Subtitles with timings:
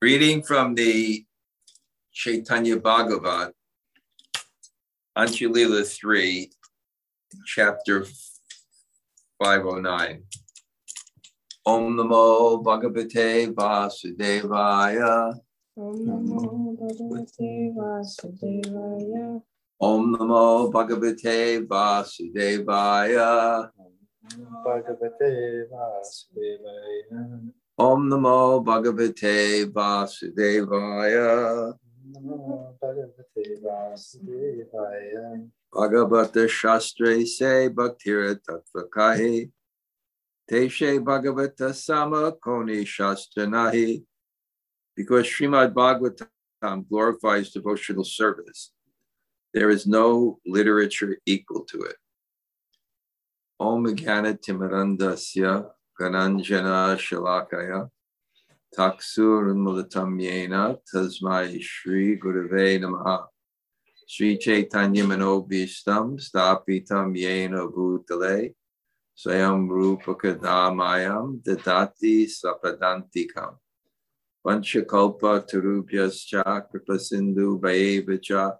[0.00, 1.26] Reading from the
[2.12, 3.52] Chaitanya Bhagavat,
[5.18, 6.48] Antya-lila 3,
[7.44, 8.06] chapter
[9.42, 10.22] 509.
[11.66, 15.34] Om Namo Bhagavate Vasudevaya.
[15.76, 19.42] Om Namo Bhagavate Vasudevaya.
[19.80, 23.68] Om Namo Bhagavate Vasudevaya.
[24.64, 27.50] Bhagavate Vasudevaya.
[27.80, 31.72] Om Namo Bhagavate Vasudevaya.
[32.10, 35.48] Namo Bhagavate Vasudevaya.
[35.72, 39.52] Bhagavata Shastre Se Bhaktira Tattvakahi.
[40.50, 44.02] Teshe Bhagavata Sama Koni Shastra Nahi.
[44.96, 48.72] Because Srimad Bhagavatam glorifies devotional service,
[49.54, 51.96] there is no literature equal to it.
[53.60, 57.90] Om Jnana Timarandasya Gananjana Shalakaya.
[58.72, 63.26] Taksur Mulatam Yena Tasmai Shri Gurave Namaha.
[64.06, 68.54] Sri Chaitanya Manobhistam Stapitam Yena Bhutale.
[69.16, 73.56] Sayam Rupakadamayam Dadati Sapadantikam.
[74.46, 78.56] Vanchakalpa Tarubhyascha Kripa Sindhu Vayevacha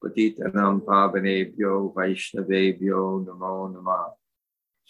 [0.00, 4.19] Patitanam Pavanebhyo Vaishnavebhyo Namo Namah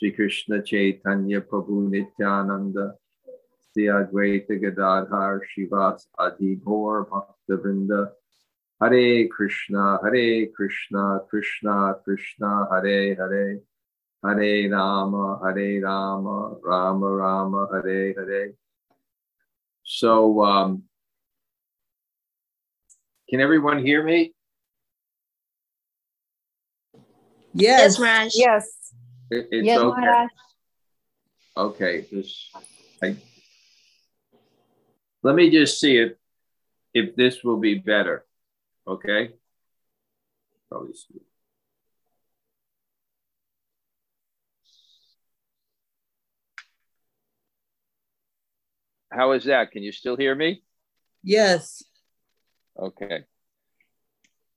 [0.01, 2.95] Sri Krishna Chaitanya Prabhu Nityananda
[3.71, 8.09] Sri Advaita Gadadhar Shivas Adi Gaur Bhaktivinoda
[8.81, 13.61] Hare Krishna Hare Krishna Krishna Krishna Hare Hare
[14.25, 18.53] Hare Rama Hare Rama Rama Rama Hare Hare
[19.85, 20.85] So um,
[23.29, 24.33] can everyone hear me?
[27.53, 27.99] Yes.
[27.99, 28.33] Yes, Raj.
[28.35, 28.80] Yes.
[29.31, 30.01] It- it's yes, okay.
[30.01, 30.31] Maharaj.
[31.57, 32.51] Okay, this,
[33.03, 33.17] I,
[35.23, 36.13] let me just see if,
[36.95, 38.25] if this will be better,
[38.87, 39.33] okay?
[40.69, 40.95] Probably.
[40.95, 41.21] see.
[49.11, 49.73] How is that?
[49.73, 50.63] Can you still hear me?
[51.25, 51.83] Yes.
[52.79, 53.25] Okay.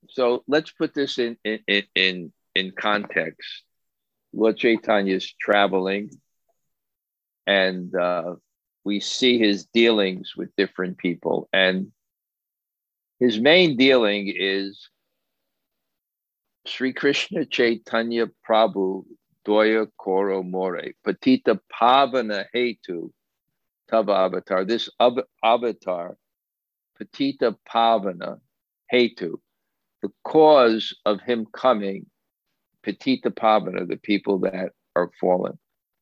[0.09, 3.63] So let's put this in in in in, in context.
[4.33, 6.09] Lord Chaitanya is traveling,
[7.45, 8.35] and uh,
[8.83, 11.91] we see his dealings with different people, and
[13.19, 14.89] his main dealing is
[16.65, 19.03] Sri Krishna Chaitanya Prabhu
[19.45, 23.11] Doya Koro More Patita Pavana Hetu
[23.89, 24.65] Tava Avatar.
[24.65, 26.17] This av- avatar,
[26.99, 28.39] Patita Pavana
[28.91, 29.35] Hetu,
[30.01, 32.05] the cause of him coming,
[32.85, 35.57] Patita Pavana, the people that are fallen.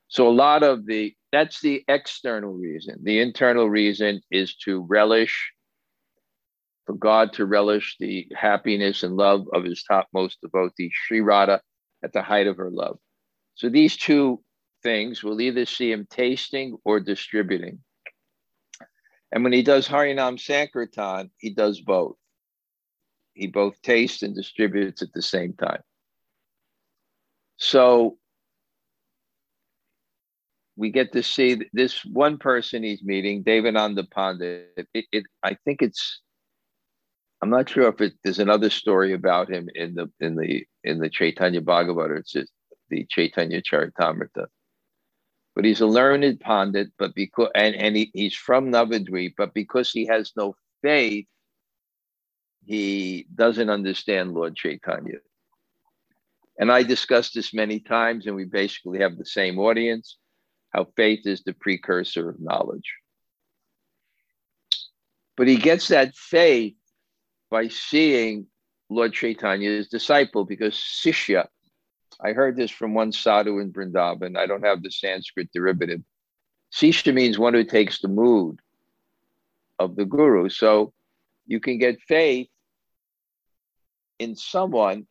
[0.07, 2.99] So a lot of the that's the external reason.
[3.03, 5.53] The internal reason is to relish,
[6.85, 11.61] for God to relish the happiness and love of his topmost devotee, Sri Radha,
[12.03, 12.97] at the height of her love.
[13.55, 14.43] So these two
[14.83, 17.79] things will either see him tasting or distributing.
[19.31, 22.17] And when he does Harinam Sankirtan, he does both
[23.33, 25.81] he both tastes and distributes at the same time.
[27.61, 28.17] So
[30.75, 34.87] we get to see this one person he's meeting, Devananda Pandit.
[34.95, 36.21] It, it, I think it's.
[37.43, 40.97] I'm not sure if it, there's another story about him in the in the in
[40.97, 42.51] the Chaitanya Bhagavat or it's just
[42.89, 44.47] the Chaitanya Charitamrita.
[45.55, 49.91] But he's a learned pandit, but because and, and he, he's from Navadvip, but because
[49.91, 51.27] he has no faith,
[52.65, 55.19] he doesn't understand Lord Chaitanya.
[56.61, 60.17] And I discussed this many times, and we basically have the same audience
[60.69, 62.93] how faith is the precursor of knowledge.
[65.35, 66.75] But he gets that faith
[67.49, 68.45] by seeing
[68.89, 71.47] Lord Chaitanya's disciple, because Sishya,
[72.23, 74.37] I heard this from one sadhu in Vrindavan.
[74.37, 76.01] I don't have the Sanskrit derivative.
[76.71, 78.59] Sishya means one who takes the mood
[79.79, 80.47] of the guru.
[80.49, 80.93] So
[81.47, 82.49] you can get faith
[84.19, 85.07] in someone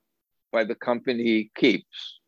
[0.52, 2.20] by the company he keeps.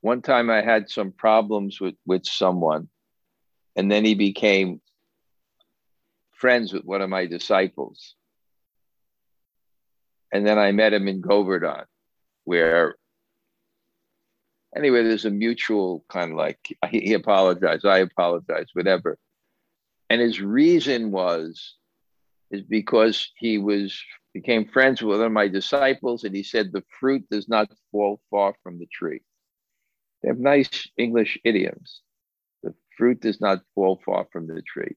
[0.00, 2.88] One time I had some problems with, with someone,
[3.76, 4.80] and then he became
[6.32, 8.14] friends with one of my disciples.
[10.32, 11.84] And then I met him in Govardhan,
[12.44, 12.96] where
[14.74, 19.18] anyway, there's a mutual kind of like he, apologized, I apologize, whatever.
[20.08, 21.74] And his reason was
[22.50, 26.84] is because he was became friends with one of my disciples, and he said the
[26.98, 29.22] fruit does not fall far from the tree.
[30.22, 32.02] They have nice English idioms.
[32.62, 34.96] The fruit does not fall far from the tree.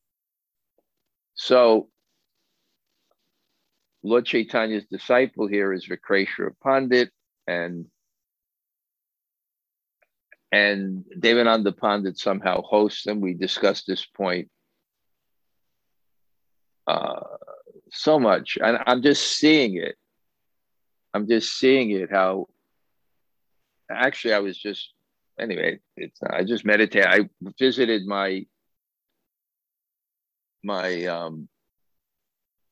[1.35, 1.89] So
[4.03, 7.09] Lord Chaitanya's disciple here is Vakreshwar Pandit
[7.47, 7.85] and
[10.51, 13.21] and Devananda Pandit somehow hosts them.
[13.21, 14.49] We discussed this point
[16.85, 17.21] uh,
[17.93, 19.95] so much, and I'm just seeing it.
[21.13, 22.09] I'm just seeing it.
[22.11, 22.47] How
[23.89, 24.93] actually, I was just
[25.39, 25.79] anyway.
[25.95, 27.05] It's I just meditate.
[27.05, 27.29] I
[27.59, 28.45] visited my
[30.63, 31.47] my um,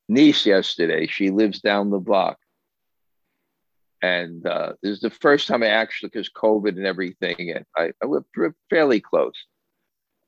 [0.07, 1.07] niece yesterday.
[1.07, 2.37] She lives down the block.
[4.03, 7.91] And uh, this is the first time I actually, because COVID and everything, and I,
[8.01, 8.23] I was
[8.69, 9.45] fairly close.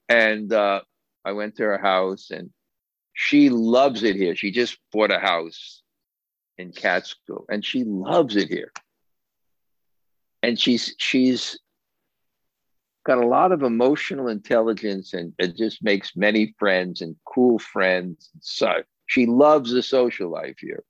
[0.08, 0.82] And uh,
[1.26, 2.52] I went to her house, and
[3.14, 4.36] she loves it here.
[4.36, 5.82] She just bought a house
[6.58, 8.72] in Catskill, and she loves it here.
[10.42, 11.58] And she's she's
[13.06, 18.30] got a lot of emotional intelligence, and it just makes many friends and cool friends.
[18.42, 20.84] So she loves the social life here.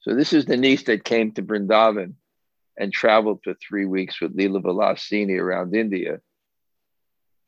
[0.00, 2.14] So this is the niece that came to Brindavan
[2.76, 6.20] and traveled for three weeks with Leela Vilasini around India.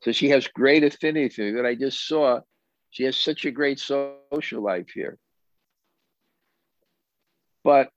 [0.02, 2.40] So she has great affinity for me, but I just saw
[2.94, 5.18] she has such a great social life here.
[7.64, 7.90] But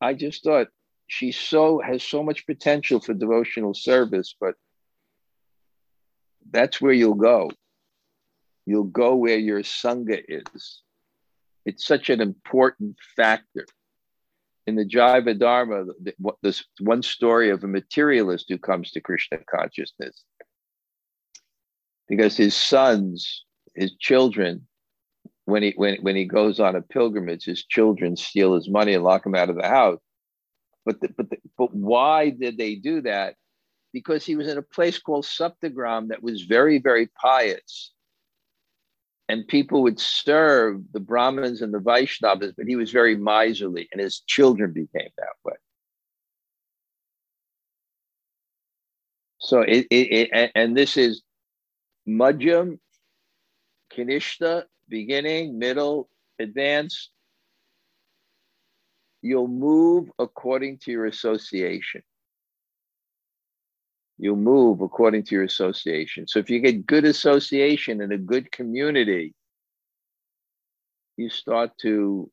[0.00, 0.66] I just thought
[1.06, 4.56] she so has so much potential for devotional service, but
[6.50, 7.52] that's where you'll go.
[8.66, 10.82] You'll go where your Sangha is.
[11.64, 13.64] It's such an important factor.
[14.66, 15.84] In the Jaiva Dharma,
[16.42, 20.24] this one story of a materialist who comes to Krishna consciousness
[22.08, 23.45] because his sons,
[23.76, 24.66] his children,
[25.44, 29.04] when he when, when he goes on a pilgrimage, his children steal his money and
[29.04, 30.00] lock him out of the house.
[30.84, 33.34] But the, but the, but why did they do that?
[33.92, 37.92] Because he was in a place called Saptagram that was very very pious,
[39.28, 44.00] and people would serve the Brahmins and the Vaishnavas, but he was very miserly, and
[44.00, 45.54] his children became that way.
[49.38, 51.22] So it, it, it and this is
[52.06, 52.80] Madhyam,
[53.96, 56.08] Kanishta, beginning, middle,
[56.38, 57.10] advanced.
[59.22, 62.02] You'll move according to your association.
[64.18, 66.26] You'll move according to your association.
[66.26, 69.34] So if you get good association in a good community,
[71.16, 72.30] you start to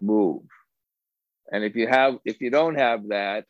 [0.00, 0.42] move.
[1.50, 3.44] And if you have, if you don't have that,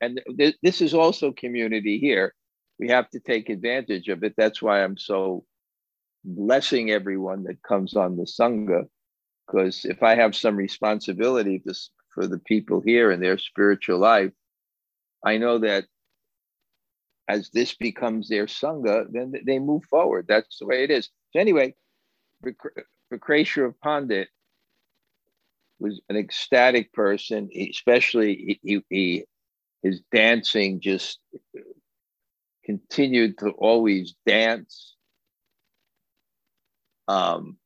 [0.00, 2.34] and th- this is also community here,
[2.78, 4.34] we have to take advantage of it.
[4.36, 5.44] That's why I'm so
[6.24, 8.84] blessing everyone that comes on the Sangha.
[9.46, 11.62] Because if I have some responsibility
[12.14, 14.32] for, the people here and their spiritual life,
[15.24, 15.86] I know that
[17.28, 20.26] as this becomes their sangha, then they move forward.
[20.28, 21.08] That's the way it is.
[21.32, 21.74] So anyway,
[23.12, 24.28] Vakreshwar Pandit
[25.78, 29.24] was an ecstatic person, especially he, he,
[29.82, 31.20] his dancing just
[32.64, 34.96] continued to always dance.
[37.10, 37.56] Um,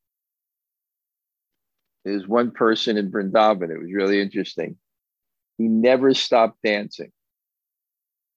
[2.03, 4.77] there's one person in Vrindavan, it was really interesting.
[5.57, 7.11] He never stopped dancing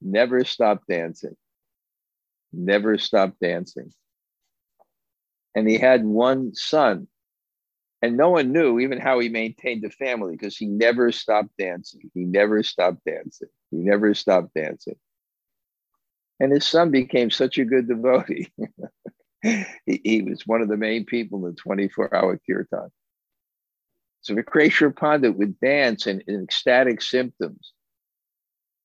[0.00, 1.36] never stopped dancing,
[2.52, 3.92] never stopped dancing.
[5.54, 7.08] And he had one son,
[8.00, 12.10] and no one knew even how he maintained the family because he never stopped dancing.
[12.14, 13.48] He never stopped dancing.
[13.70, 14.96] He never stopped dancing.
[16.40, 18.52] And his son became such a good devotee.
[19.42, 22.88] he, he, was one of the main people in the 24 hour kirtan.
[24.20, 27.72] So Vakreshwar Pandit would dance in, in ecstatic symptoms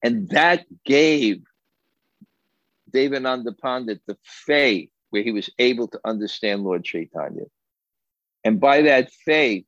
[0.03, 1.41] and that gave
[2.91, 7.45] Devananda Pandit the faith where he was able to understand Lord Chaitanya.
[8.43, 9.65] And by that faith,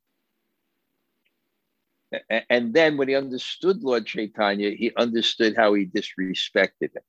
[2.50, 7.02] and then when he understood Lord Chaitanya, he understood how he disrespected him.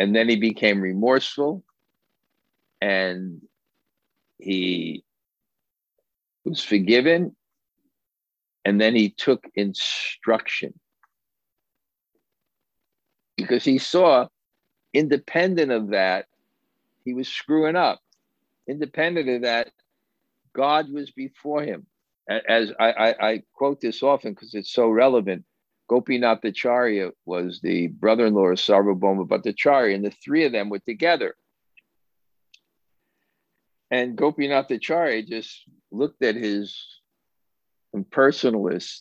[0.00, 1.62] And then he became remorseful
[2.80, 3.42] and
[4.38, 5.04] he
[6.42, 7.36] was forgiven
[8.64, 10.72] and then he took instruction
[13.36, 14.28] because he saw,
[14.94, 16.24] independent of that,
[17.04, 18.00] he was screwing up.
[18.66, 19.70] Independent of that,
[20.54, 21.84] God was before him.
[22.26, 25.44] As I, I, I quote this often because it's so relevant.
[25.90, 31.34] Gopinath Acharya was the brother-in-law of Sarvabhauma Bhattacharya, and the three of them were together.
[33.90, 36.78] And Gopinath Acharya just looked at his
[37.92, 39.00] impersonalist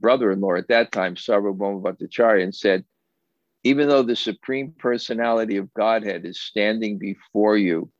[0.00, 2.86] brother-in-law at that time, Sarvabhauma Bhattacharya, and said,
[3.62, 7.92] even though the supreme personality of Godhead is standing before you,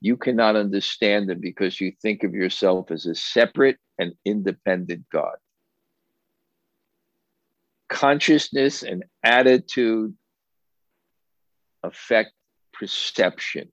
[0.00, 5.34] you cannot understand them because you think of yourself as a separate and independent God.
[7.90, 10.14] Consciousness and attitude
[11.82, 12.32] affect
[12.72, 13.70] perception.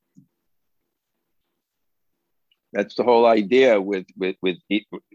[2.73, 4.57] That's the whole idea with, with, with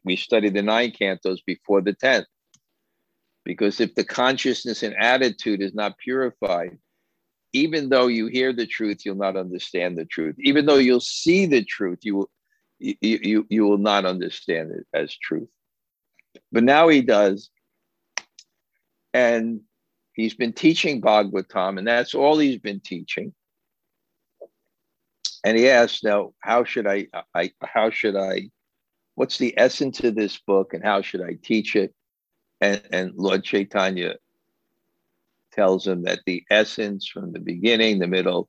[0.04, 2.24] we study the nine cantos before the 10th.
[3.44, 6.78] Because if the consciousness and attitude is not purified,
[7.52, 10.36] even though you hear the truth, you'll not understand the truth.
[10.38, 12.30] Even though you'll see the truth, you will
[12.78, 15.48] you, you, you will not understand it as truth.
[16.50, 17.50] But now he does.
[19.14, 19.60] And
[20.14, 23.34] he's been teaching Bhagavatam, and that's all he's been teaching.
[25.44, 28.50] And he asked, now, how should I, I how should I,
[29.16, 31.92] what's the essence of this book and how should I teach it?
[32.60, 34.14] And, and Lord Chaitanya
[35.52, 38.48] tells him that the essence from the beginning, the middle,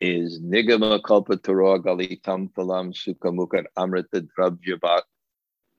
[0.00, 5.02] is Nigama Kalpatara Galitam Phalam Sukhamukar Amrita Drabjabat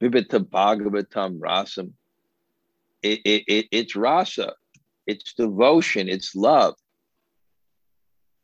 [0.01, 1.93] Vibhita Bhagavatam Rasam.
[3.07, 4.53] It, it, it, it's rasa,
[5.05, 6.75] it's devotion, it's love.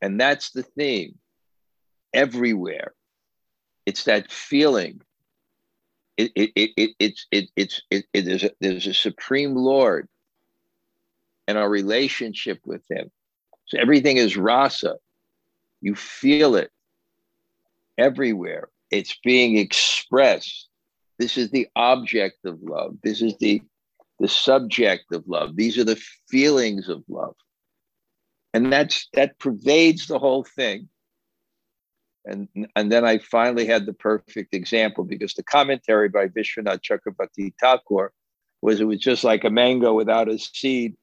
[0.00, 1.18] And that's the theme
[2.14, 2.94] everywhere.
[3.84, 5.02] It's that feeling.
[6.16, 10.08] It, it, it, it, it's, it, it's, it, it, there's, a, there's a supreme Lord
[11.46, 13.10] and our relationship with Him.
[13.66, 14.96] So everything is rasa.
[15.82, 16.70] You feel it
[17.98, 18.70] everywhere.
[18.90, 20.68] It's being expressed.
[21.18, 22.96] This is the object of love.
[23.02, 23.60] This is the,
[24.24, 25.54] the subject of love.
[25.54, 27.34] These are the feelings of love.
[28.54, 30.88] And that's that pervades the whole thing.
[32.24, 37.52] And, and then I finally had the perfect example because the commentary by Vishwanath Chakrabarti
[37.60, 38.14] Thakur
[38.62, 40.96] was it was just like a mango without a seed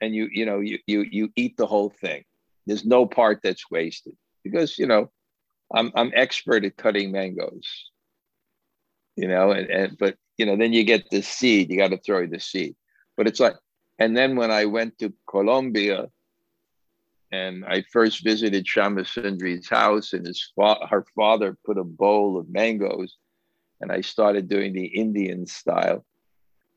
[0.00, 2.24] and you you know you you you eat the whole thing.
[2.66, 5.12] There's no part that's wasted because you know
[5.72, 7.68] I'm I'm expert at cutting mangoes.
[9.14, 11.70] You know, and, and but you know then you get the seed.
[11.70, 12.76] You got to throw the seed.
[13.16, 13.54] But it's like,
[13.98, 16.08] and then when I went to Colombia,
[17.30, 22.48] and I first visited Shamasundri's house, and his fa- her father put a bowl of
[22.48, 23.16] mangoes,
[23.80, 26.04] and I started doing the Indian style.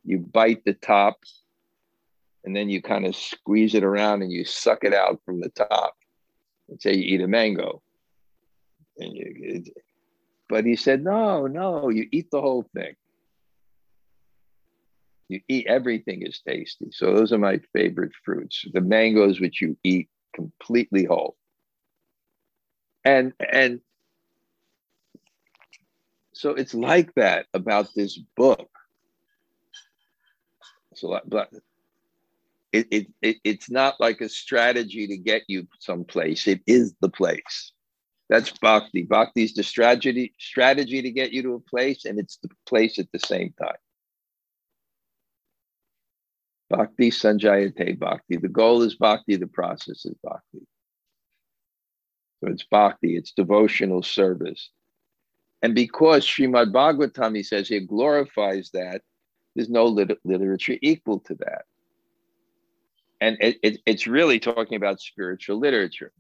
[0.03, 1.17] You bite the top,
[2.43, 5.49] and then you kind of squeeze it around and you suck it out from the
[5.49, 5.95] top.
[6.69, 7.81] And say you eat a mango.
[8.97, 9.63] And you,
[10.47, 12.95] but he said, no, no, you eat the whole thing.
[15.29, 16.87] You eat everything is tasty.
[16.91, 18.65] So those are my favorite fruits.
[18.73, 21.35] The mangoes which you eat completely whole.
[23.03, 23.81] And and
[26.33, 28.69] so it's like that about this book.
[30.95, 31.49] So uh, but
[32.71, 36.47] it, it, it, it's not like a strategy to get you someplace.
[36.47, 37.71] It is the place.
[38.29, 39.03] That's bhakti.
[39.03, 42.99] Bhakti is the strategy strategy to get you to a place, and it's the place
[42.99, 43.77] at the same time.
[46.69, 48.37] Bhakti sanjayate bhakti.
[48.37, 50.65] The goal is bhakti, the process is bhakti.
[52.39, 54.69] So it's bhakti, it's devotional service.
[55.61, 59.01] And because Srimad Bhagavatam, he says, it glorifies that,
[59.55, 61.63] there's no lit- literature equal to that
[63.19, 66.11] and it, it, it's really talking about spiritual literature.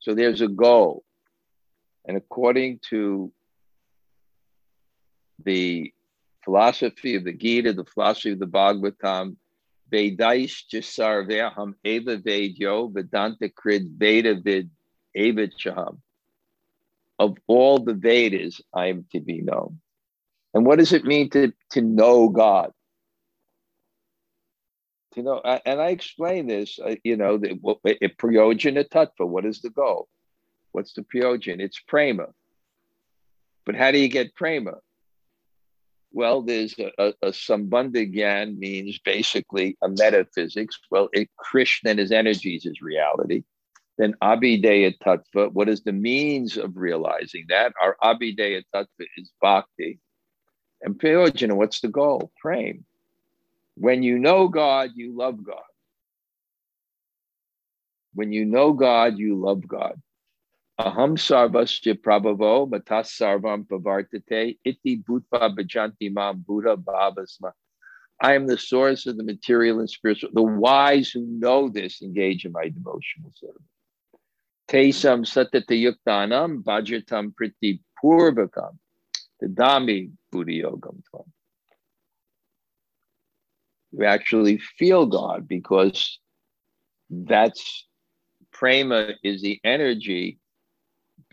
[0.00, 1.02] So there's a goal.
[2.06, 3.32] And according to
[5.42, 5.92] the
[6.44, 9.36] philosophy of the Gita, the philosophy of the Bhagavatam,
[9.94, 14.70] Vedais Jisarveham Eva Vedyo Vedanta Krid Veda Vid
[15.14, 15.48] Eva.
[17.18, 19.80] Of all the Vedas, I am to be known.
[20.52, 22.72] And what does it mean to, to know God?
[25.16, 27.54] you know, and I explain this, uh, you know, the,
[28.18, 30.08] prayojana tattva, what is the goal?
[30.72, 31.60] What's the prayojana?
[31.60, 32.26] It's prema.
[33.64, 34.74] But how do you get prema?
[36.14, 40.78] Well, there's a, a, a sambandha gyan means basically a metaphysics.
[40.88, 43.42] Well, Krishna and his energies is reality.
[43.98, 47.72] Then abhideya tattva, what is the means of realizing that?
[47.82, 49.98] Our abhideya tattva is bhakti.
[50.82, 52.30] And prayojana, what's the goal?
[52.40, 52.78] Prema.
[53.76, 55.64] When you know God, you love God.
[58.14, 60.00] When you know God, you love God.
[60.78, 67.52] Aham sarvasya prabhavo matas sarvam pavartate iti bhutva bhajanti mam buddha bhavasma.
[68.20, 70.30] I am the source of the material and spiritual.
[70.32, 73.62] The wise who know this engage in my devotional service.
[74.68, 78.76] Tesam satata yuktanam bhajatam priti purvakam.
[79.42, 81.26] Tadami buddhi yogam tvam
[83.96, 86.18] you actually feel God because
[87.10, 87.86] that's
[88.52, 90.38] prema is the energy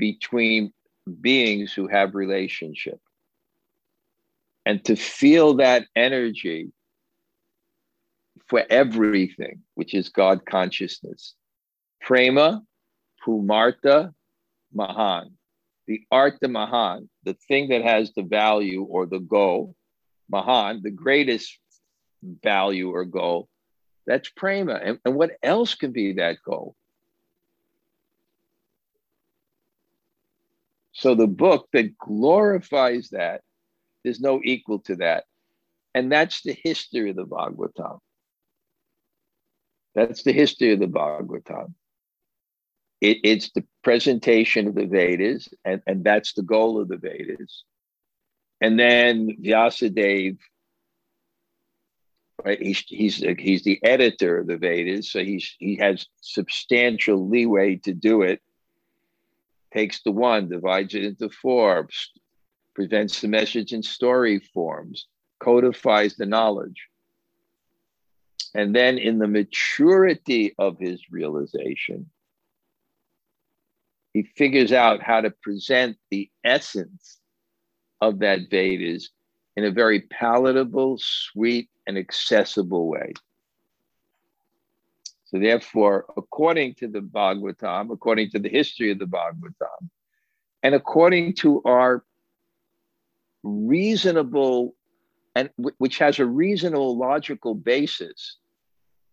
[0.01, 0.73] between
[1.21, 2.99] beings who have relationship.
[4.65, 6.71] And to feel that energy
[8.47, 11.35] for everything, which is God consciousness.
[12.01, 12.63] Prema,
[13.23, 14.11] Pumarta,
[14.73, 15.37] Mahan.
[15.87, 19.75] The Artha Mahan, the thing that has the value or the goal,
[20.29, 21.59] Mahan, the greatest
[22.43, 23.49] value or goal,
[24.07, 24.75] that's Prema.
[24.75, 26.75] And, and what else can be that goal?
[31.01, 33.41] So the book that glorifies that,
[34.03, 35.23] there's no equal to that.
[35.95, 37.97] And that's the history of the Bhagavatam.
[39.95, 41.73] That's the history of the Bhagavatam.
[43.01, 47.63] It, it's the presentation of the Vedas, and, and that's the goal of the Vedas.
[48.61, 50.37] And then Vyasadeva,
[52.45, 52.61] right?
[52.61, 57.93] He's he's he's the editor of the Vedas, so he's he has substantial leeway to
[57.95, 58.39] do it
[59.73, 61.87] takes the one, divides it into four,
[62.75, 65.07] presents the message in story forms,
[65.39, 66.87] codifies the knowledge.
[68.53, 72.09] And then, in the maturity of his realization,
[74.13, 77.19] he figures out how to present the essence
[78.01, 79.09] of that Vedas
[79.55, 83.13] in a very palatable, sweet, and accessible way.
[85.31, 89.89] So, therefore, according to the Bhagavatam, according to the history of the Bhagavatam,
[90.61, 92.03] and according to our
[93.43, 94.75] reasonable
[95.33, 98.37] and which has a reasonable logical basis,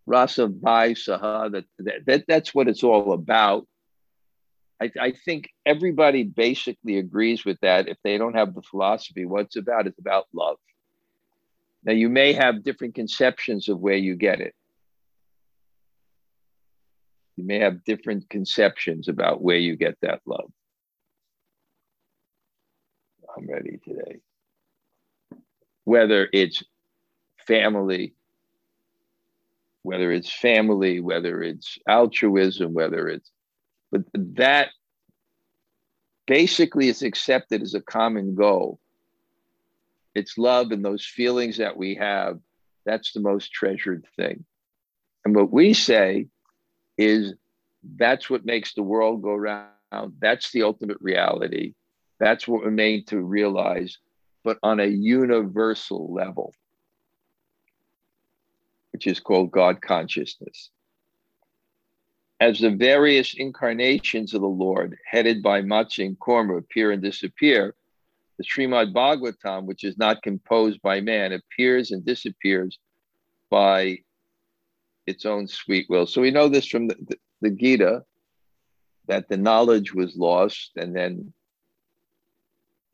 [0.07, 3.67] rasa vai saha, that, that, that's what it's all about.
[4.81, 7.89] I, I think everybody basically agrees with that.
[7.89, 10.57] If they don't have the philosophy, what it's about is about love.
[11.85, 14.55] Now, you may have different conceptions of where you get it.
[17.39, 20.51] You may have different conceptions about where you get that love.
[23.37, 24.19] I'm ready today.
[25.85, 26.65] Whether it's
[27.47, 28.15] family,
[29.85, 33.31] whether it's family, whether it's altruism, whether it's,
[33.93, 34.71] but that
[36.27, 38.81] basically is accepted as a common goal.
[40.17, 42.41] It's love and those feelings that we have.
[42.85, 44.45] That's the most treasured thing.
[45.25, 46.27] And what we say
[46.99, 47.35] is
[47.97, 50.13] that's what makes the world go round.
[50.21, 51.75] That's the ultimate reality.
[52.19, 53.99] That's what we're made to realize,
[54.45, 56.53] but on a universal level,
[58.93, 60.71] which is called God consciousness.
[62.41, 67.75] As the various incarnations of the Lord, headed by Matsya and Kurma, appear and disappear,
[68.37, 72.79] the Srimad Bhagavatam, which is not composed by man, appears and disappears
[73.51, 73.99] by
[75.09, 76.07] its own sweet will.
[76.07, 78.05] So we know this from the, the, the Gita
[79.07, 81.33] that the knowledge was lost, and then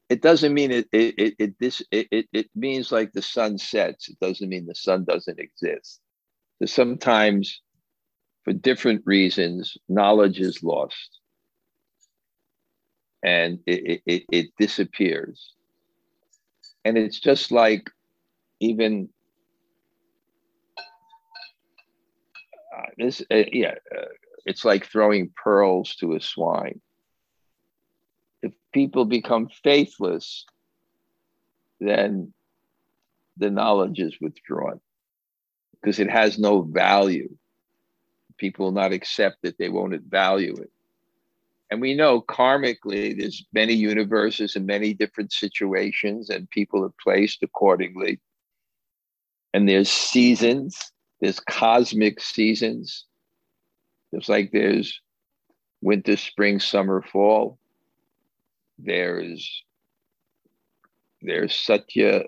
[0.08, 3.58] it doesn't mean it it it, it this it, it, it means like the sun
[3.58, 4.08] sets.
[4.08, 6.00] It doesn't mean the sun doesn't exist.
[6.60, 7.60] So sometimes,
[8.44, 11.18] for different reasons, knowledge is lost,
[13.22, 15.52] and it it, it disappears.
[16.84, 17.90] And it's just like
[18.60, 19.08] even
[22.74, 24.06] uh, this uh, yeah uh,
[24.46, 26.80] it's like throwing pearls to a swine.
[28.42, 30.44] If people become faithless
[31.80, 32.32] then
[33.36, 34.80] the knowledge is withdrawn
[35.80, 37.28] because it has no value.
[38.38, 40.70] People will not accept it they won't value it.
[41.70, 47.42] And we know karmically there's many universes and many different situations and people are placed
[47.42, 48.20] accordingly.
[49.52, 53.06] And there's seasons there's cosmic seasons.
[54.14, 55.00] Just like there's
[55.80, 57.58] winter, spring, summer, fall.
[58.78, 59.64] There's
[61.22, 62.24] there's Satya,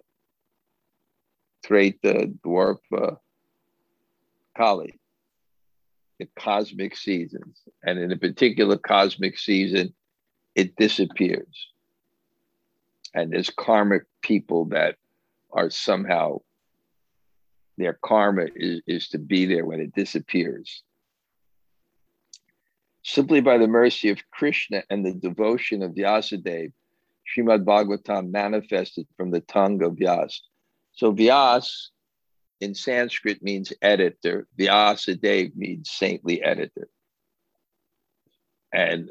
[1.64, 3.18] Treta, Dwapara,
[4.56, 4.98] Kali,
[6.18, 7.60] the cosmic seasons.
[7.82, 9.92] And in a particular cosmic season,
[10.54, 11.68] it disappears.
[13.14, 14.96] And there's karmic people that
[15.52, 16.38] are somehow
[17.76, 20.82] their karma is, is to be there when it disappears.
[23.02, 26.72] Simply by the mercy of Krishna and the devotion of Vyasadeva,
[27.26, 30.40] Srimad Bhagavatam manifested from the tongue of Vyas.
[30.92, 31.88] So Vyas
[32.60, 36.88] in Sanskrit means editor, Vyasadeva means saintly editor.
[38.72, 39.10] And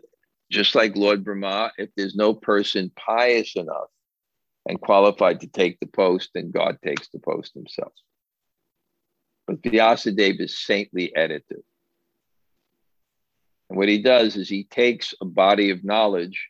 [0.51, 3.89] just like Lord Brahma, if there's no person pious enough
[4.67, 7.93] and qualified to take the post, then God takes the post himself.
[9.55, 11.61] But Vyasadeva is saintly editor.
[13.69, 16.49] And what he does is he takes a body of knowledge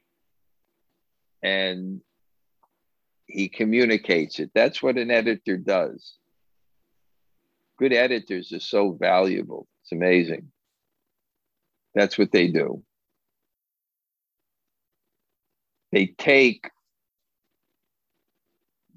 [1.43, 2.01] and
[3.27, 4.51] he communicates it.
[4.53, 6.15] That's what an editor does.
[7.77, 9.67] Good editors are so valuable.
[9.83, 10.51] It's amazing.
[11.93, 12.83] That's what they do.
[15.91, 16.69] They take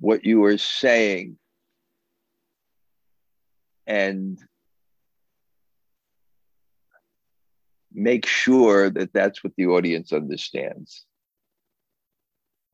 [0.00, 1.37] what you are saying
[3.88, 4.38] and
[7.90, 11.06] make sure that that's what the audience understands.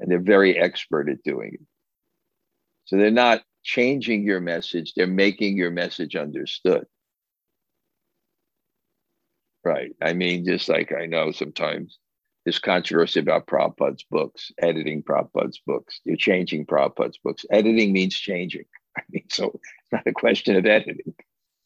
[0.01, 1.67] And they're very expert at doing it.
[2.87, 6.85] So they're not changing your message, they're making your message understood.
[9.65, 9.93] Right.
[10.03, 11.99] I mean, just like I know sometimes
[12.45, 16.01] there's controversy about Prabhupada's books, editing Prabhupada's books.
[16.05, 17.47] You're changing Prabhupada's books.
[17.51, 18.67] Editing means changing.
[18.99, 21.15] I mean, so it's not a question of editing.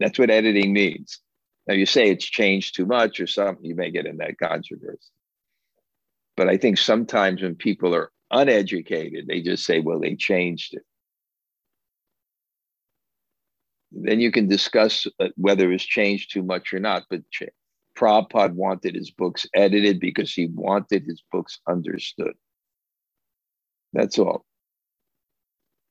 [0.01, 1.21] That's what editing means.
[1.67, 5.11] Now you say it's changed too much or something, you may get in that controversy.
[6.37, 10.83] But I think sometimes when people are uneducated, they just say, well, they changed it.
[13.91, 17.05] Then you can discuss uh, whether it's changed too much or not.
[17.11, 17.23] But
[17.99, 22.35] Prabhupada wanted his books edited because he wanted his books understood.
[23.93, 24.45] That's all.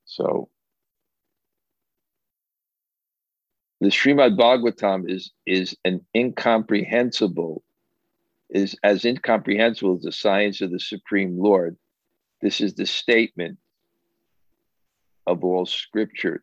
[0.06, 0.48] So
[3.80, 7.62] the Srimad Bhagavatam is is an incomprehensible,
[8.50, 11.76] is as incomprehensible as the science of the Supreme Lord.
[12.40, 13.58] This is the statement
[15.26, 16.42] of all scriptures.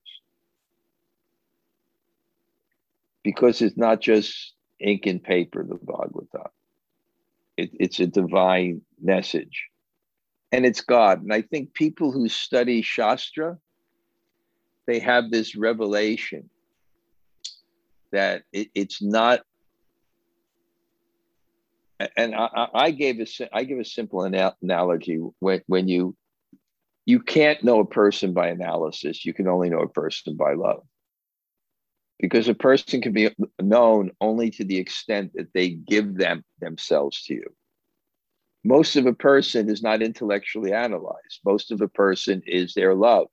[3.23, 6.49] Because it's not just ink and paper, the Bhagavatam.
[7.57, 9.69] It, it's a divine message.
[10.51, 11.23] And it's God.
[11.23, 13.57] And I think people who study Shastra,
[14.85, 16.49] they have this revelation
[18.15, 19.41] that it, it's not
[22.17, 26.15] and I, I, gave a I give a simple analogy when when you
[27.05, 29.25] you can't know a person by analysis.
[29.25, 30.83] You can only know a person by love,
[32.19, 33.29] because a person can be
[33.61, 37.55] known only to the extent that they give them themselves to you.
[38.63, 41.39] Most of a person is not intellectually analyzed.
[41.45, 43.27] Most of a person is their love.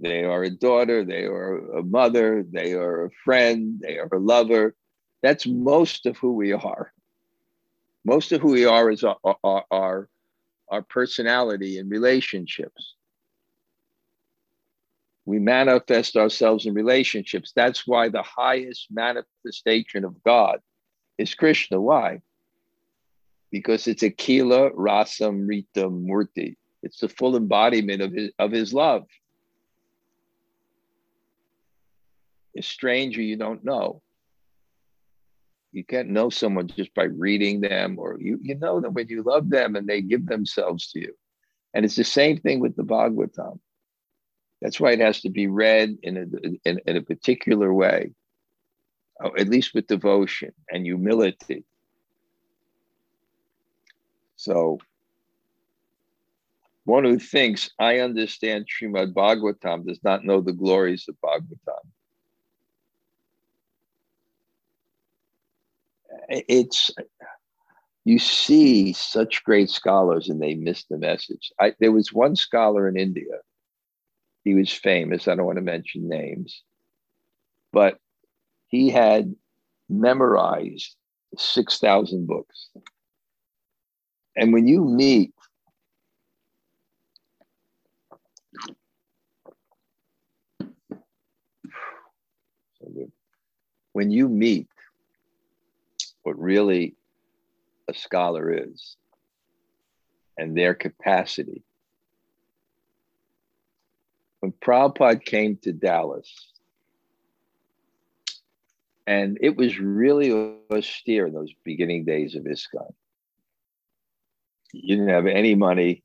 [0.00, 4.18] They are a daughter, they are a mother, they are a friend, they are a
[4.18, 4.74] lover.
[5.22, 6.92] That's most of who we are.
[8.04, 10.08] Most of who we are is our, our,
[10.70, 12.94] our, personality and relationships.
[15.26, 17.52] We manifest ourselves in relationships.
[17.54, 20.60] That's why the highest manifestation of God
[21.18, 21.78] is Krishna.
[21.78, 22.22] Why?
[23.50, 26.56] Because it's Akhila Rasamrita Murti.
[26.82, 29.06] It's the full embodiment of his, of his love.
[32.56, 34.02] A stranger you don't know.
[35.72, 39.22] You can't know someone just by reading them, or you, you know them when you
[39.22, 41.14] love them and they give themselves to you.
[41.74, 43.60] And it's the same thing with the Bhagavatam.
[44.60, 48.10] That's why it has to be read in a, in, in a particular way,
[49.24, 51.64] uh, at least with devotion and humility.
[54.36, 54.78] So,
[56.84, 61.86] one who thinks I understand Srimad Bhagavatam does not know the glories of Bhagavatam.
[66.30, 66.90] It's
[68.04, 71.52] you see such great scholars and they miss the message.
[71.60, 73.24] I, there was one scholar in India.
[74.44, 75.28] He was famous.
[75.28, 76.62] I don't want to mention names,
[77.72, 77.98] but
[78.68, 79.34] he had
[79.88, 80.96] memorized
[81.36, 82.70] 6,000 books.
[84.36, 85.34] And when you meet
[93.92, 94.68] when you meet
[96.22, 96.94] what really
[97.88, 98.96] a scholar is
[100.38, 101.62] and their capacity.
[104.40, 106.50] When Prabhupada came to Dallas,
[109.06, 112.92] and it was really austere in those beginning days of ISKCON.
[114.72, 116.04] You didn't have any money.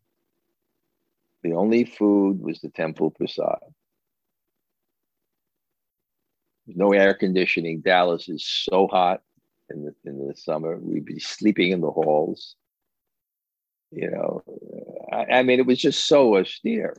[1.44, 3.60] The only food was the temple prasad.
[6.68, 7.82] no air conditioning.
[7.82, 9.22] Dallas is so hot
[9.70, 10.78] in the in the summer.
[10.78, 12.56] We'd be sleeping in the halls.
[13.92, 14.44] You know,
[15.12, 16.98] I, I mean, it was just so austere.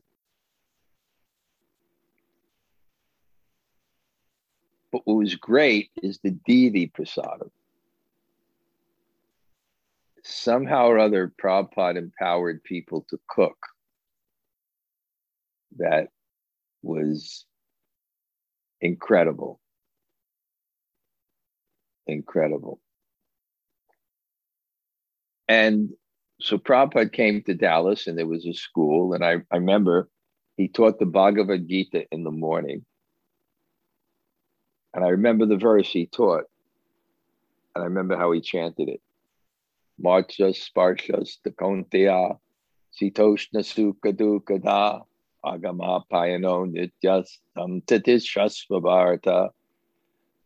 [4.92, 7.50] But what was great is the deity prasadam.
[10.22, 13.59] Somehow or other, Prabhupada empowered people to cook.
[15.79, 16.09] That
[16.83, 17.44] was
[18.81, 19.61] incredible
[22.07, 22.81] incredible.
[25.49, 25.90] And
[26.40, 30.09] so Prabhupada came to Dallas and there was a school, and I, I remember
[30.57, 32.85] he taught the Bhagavad Gita in the morning.
[34.95, 36.45] And I remember the verse he taught,
[37.75, 39.01] and I remember how he chanted it.
[40.03, 42.38] Marchas Sparshas Takontia
[42.99, 45.03] Sitoshna Sukha Dukada
[45.45, 48.25] Agama Payano Nityas Tam Tatis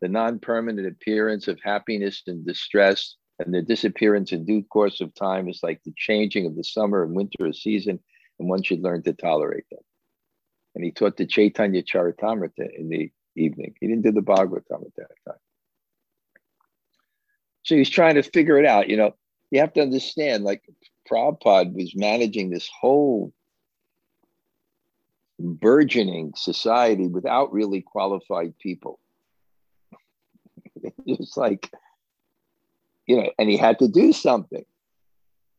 [0.00, 5.14] The non permanent appearance of happiness and distress and their disappearance in due course of
[5.14, 7.98] time is like the changing of the summer and winter of season,
[8.38, 9.80] and one should learn to tolerate them.
[10.74, 13.74] And he taught the Chaitanya Charitamrita in the evening.
[13.80, 15.38] He didn't do the Bhagavatam at that time.
[17.62, 18.88] So he's trying to figure it out.
[18.88, 19.14] You know,
[19.50, 20.62] you have to understand, like
[21.10, 23.32] Prabhupada was managing this whole
[25.38, 29.00] burgeoning society without really qualified people.
[31.06, 31.70] it's like
[33.10, 34.64] you know, and he had to do something.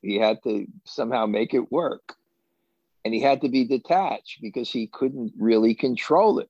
[0.01, 2.15] He had to somehow make it work.
[3.03, 6.49] And he had to be detached because he couldn't really control it.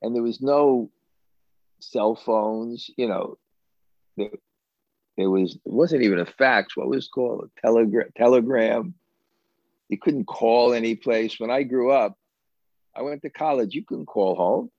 [0.00, 0.90] And there was no
[1.80, 3.36] cell phones, you know,
[4.16, 4.30] there,
[5.18, 6.78] there was, it wasn't even a fax.
[6.78, 7.50] What was called?
[7.50, 8.94] A telegram, telegram.
[9.90, 11.38] You couldn't call any place.
[11.38, 12.16] When I grew up,
[12.94, 13.74] I went to college.
[13.74, 14.70] You couldn't call home.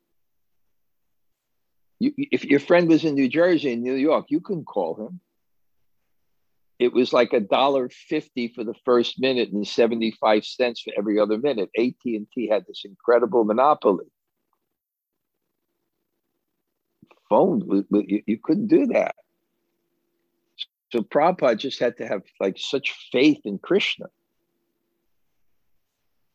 [1.99, 5.19] You, if your friend was in New Jersey and New York, you couldn't call him
[6.79, 11.19] it was like a dollar fifty for the first minute and 75 cents for every
[11.19, 11.69] other minute.
[11.77, 14.05] AT&T had this incredible monopoly.
[17.29, 19.15] Phone, you, you couldn't do that.
[20.91, 24.05] So Prabhupada just had to have like such faith in Krishna.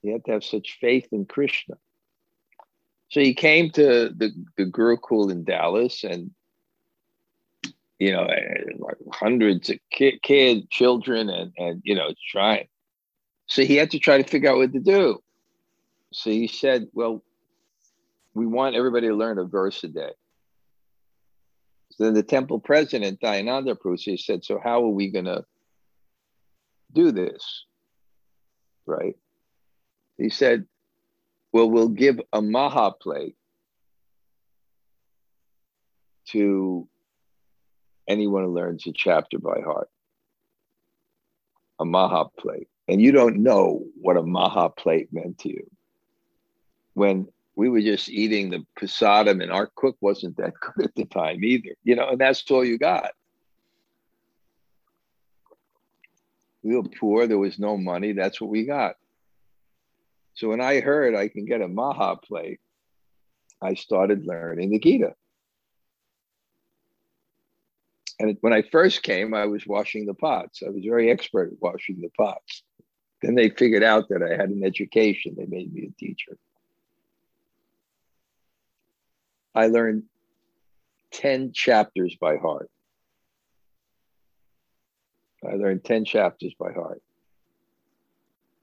[0.03, 1.77] He had to have such faith in Krishna.
[3.13, 6.31] So he came to the, the Gurukul in Dallas and
[7.99, 12.69] you know, eh, like hundreds of kids, kid, children, and and you know, trying.
[13.47, 15.19] So he had to try to figure out what to do.
[16.11, 17.23] So he said, "Well,
[18.33, 20.13] we want everybody to learn a verse a day."
[21.91, 25.45] So then the temple president, Dayananda Prabhu, said, "So how are we going to
[26.95, 27.67] do this?"
[28.87, 29.17] Right?
[30.17, 30.67] He said,
[31.53, 33.37] "Well, we'll give a maha plate
[36.29, 36.89] to
[38.09, 39.89] anyone who learns a chapter by heart.
[41.81, 42.69] A Maha plate.
[42.89, 45.71] And you don't know what a Maha plate meant to you.
[46.95, 51.05] When we were just eating the prasadam and our cook wasn't that good at the
[51.05, 53.13] time either, you know, and that's all you got.
[56.63, 58.97] We were poor, there was no money, that's what we got.
[60.35, 62.61] So when I heard I can get a Maha plate,
[63.61, 65.15] I started learning the Gita.
[68.19, 70.63] And when I first came, I was washing the pots.
[70.65, 72.63] I was very expert at washing the pots.
[73.21, 75.35] Then they figured out that I had an education.
[75.37, 76.37] They made me a teacher.
[79.55, 80.05] I learned
[81.13, 82.71] 10 chapters by heart.
[85.47, 87.03] I learned 10 chapters by heart.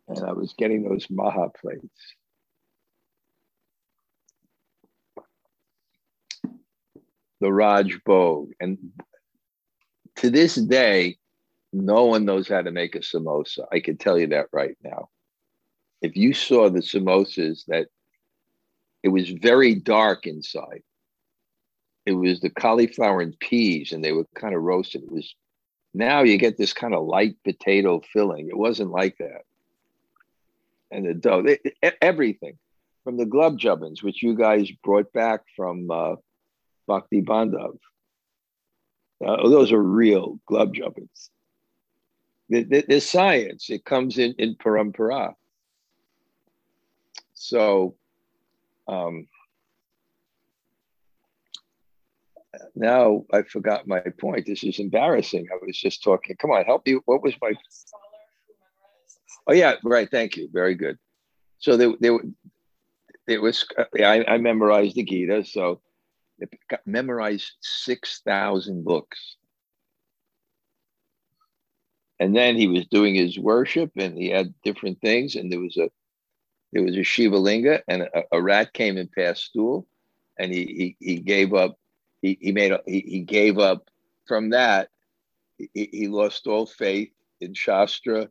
[0.09, 2.15] And I was getting those Maha plates.
[7.41, 8.49] The Raj Bhog.
[8.59, 8.79] And
[10.17, 11.17] to this day,
[11.71, 13.65] no one knows how to make a samosa.
[13.71, 15.09] I can tell you that right now.
[16.01, 17.87] If you saw the samosas, that
[19.03, 20.81] it was very dark inside.
[22.05, 25.03] It was the cauliflower and peas, and they were kind of roasted.
[25.03, 25.35] It was
[25.93, 28.47] now you get this kind of light potato filling.
[28.49, 29.43] It wasn't like that.
[30.91, 31.45] And the dough,
[32.01, 32.57] everything
[33.03, 33.59] from the gulab
[34.03, 36.15] which you guys brought back from uh,
[36.87, 37.77] Bhakti Bandhav
[39.25, 41.29] uh, those are real gulab jamuns.
[42.49, 43.69] There's science.
[43.69, 45.33] It comes in in parampara.
[47.33, 47.95] So
[48.87, 49.27] um,
[52.75, 54.47] now I forgot my point.
[54.47, 55.47] This is embarrassing.
[55.51, 56.37] I was just talking.
[56.37, 56.99] Come on, help me.
[57.05, 57.53] What was my?
[59.49, 60.07] Oh yeah, right.
[60.09, 60.47] Thank you.
[60.53, 60.99] Very good.
[61.57, 62.19] So there, there,
[63.27, 63.65] it was.
[63.97, 65.43] I, I memorized the Gita.
[65.43, 65.81] So
[66.85, 69.37] memorized 6,000 books.
[72.19, 75.35] And then he was doing his worship and he had different things.
[75.35, 75.89] And there was a
[76.71, 79.87] there was a Shiva Linga and a, a rat came and passed stool
[80.37, 81.79] and he he, he gave up
[82.21, 83.89] he, he made a, he, he gave up
[84.27, 84.89] from that
[85.57, 87.09] he, he lost all faith
[87.41, 88.29] in Shastra.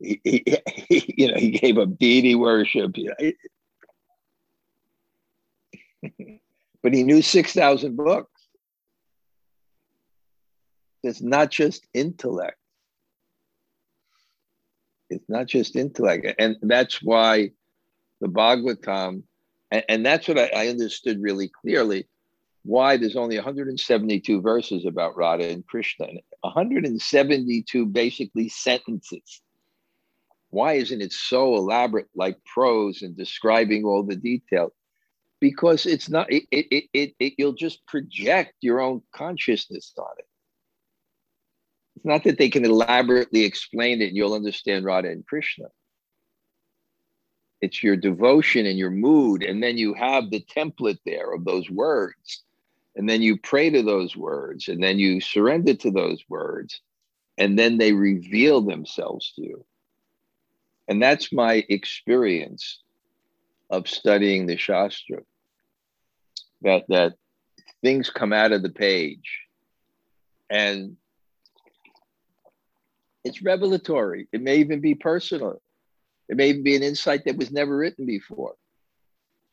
[0.00, 2.96] He, he, you know he gave up deity worship.
[2.96, 3.32] You know.
[6.82, 8.30] but he knew 6,000 books.
[11.02, 12.58] It's not just intellect.
[15.10, 16.26] It's not just intellect.
[16.38, 17.50] And that's why
[18.20, 19.22] the Bhagavatam,
[19.70, 22.08] and, and that's what I, I understood really clearly
[22.64, 26.06] why there's only 172 verses about Radha and Krishna,
[26.40, 29.42] 172 basically sentences.
[30.54, 34.72] Why isn't it so elaborate like prose and describing all the detail?
[35.40, 40.26] Because it's not, it, it, it, it, you'll just project your own consciousness on it.
[41.96, 45.66] It's not that they can elaborately explain it and you'll understand Radha and Krishna.
[47.60, 49.42] It's your devotion and your mood.
[49.42, 52.44] And then you have the template there of those words.
[52.94, 54.68] And then you pray to those words.
[54.68, 56.80] And then you surrender to those words.
[57.38, 59.66] And then they reveal themselves to you.
[60.88, 62.80] And that's my experience
[63.70, 65.20] of studying the Shastra.
[66.62, 67.14] That, that
[67.82, 69.40] things come out of the page.
[70.48, 70.96] And
[73.24, 74.28] it's revelatory.
[74.32, 75.60] It may even be personal.
[76.28, 78.54] It may even be an insight that was never written before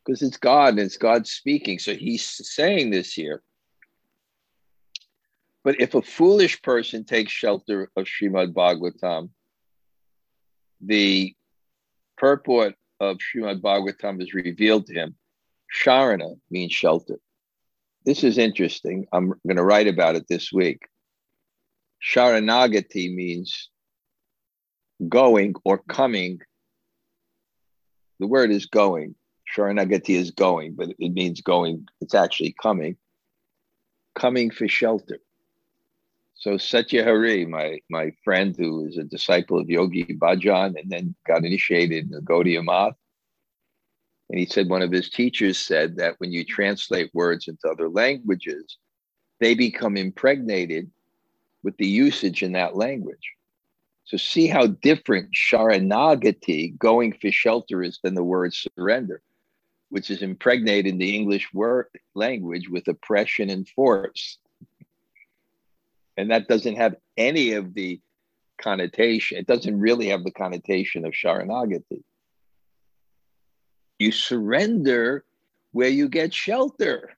[0.05, 1.79] because it's God and it's God speaking.
[1.79, 3.41] So he's saying this here.
[5.63, 9.29] But if a foolish person takes shelter of Srimad Bhagavatam,
[10.83, 11.35] the
[12.17, 15.15] purport of Srimad Bhagavatam is revealed to him.
[15.73, 17.19] Sharana means shelter.
[18.05, 19.05] This is interesting.
[19.13, 20.81] I'm going to write about it this week.
[22.03, 23.69] Sharanagati means
[25.07, 26.39] going or coming.
[28.19, 29.15] The word is going.
[29.55, 31.87] Sharanagati is going, but it means going.
[31.99, 32.97] It's actually coming.
[34.15, 35.19] Coming for shelter.
[36.41, 41.13] So Satya Hari, my, my friend who is a disciple of Yogi Bhajan and then
[41.27, 42.95] got initiated in the Gaudiya Math,
[44.27, 47.89] and he said one of his teachers said that when you translate words into other
[47.89, 48.79] languages,
[49.39, 50.89] they become impregnated
[51.61, 53.33] with the usage in that language.
[54.05, 59.21] So see how different sharanagati, going for shelter, is than the word surrender,
[59.89, 64.39] which is impregnated in the English word language with oppression and force.
[66.17, 67.99] And that doesn't have any of the
[68.61, 69.37] connotation.
[69.37, 72.03] It doesn't really have the connotation of sharanagati.
[73.99, 75.23] You surrender
[75.71, 77.11] where you get shelter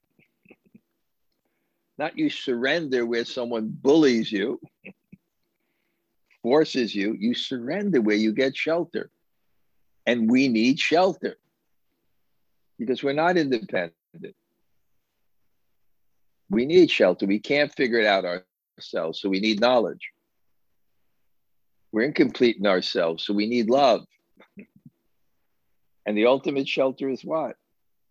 [1.98, 4.60] not you surrender where someone bullies you,
[6.42, 7.16] forces you.
[7.18, 9.10] You surrender where you get shelter.
[10.06, 11.36] And we need shelter
[12.78, 13.94] because we're not independent.
[16.50, 17.26] We need shelter.
[17.26, 18.24] We can't figure it out
[18.78, 19.20] ourselves.
[19.20, 20.10] So we need knowledge.
[21.92, 23.24] We're incomplete in ourselves.
[23.24, 24.04] So we need love.
[26.06, 27.56] and the ultimate shelter is what?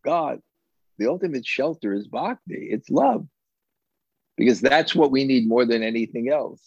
[0.05, 0.39] God.
[0.99, 2.69] The ultimate shelter is bhakti.
[2.71, 3.25] It's love
[4.37, 6.61] because that's what we need more than anything else.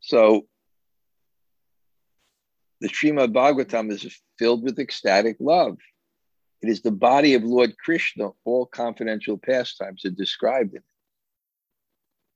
[0.00, 0.46] So
[2.80, 5.78] the Srimad Bhagavatam is filled with ecstatic love.
[6.62, 8.30] It is the body of Lord Krishna.
[8.44, 10.84] All confidential pastimes are described in it.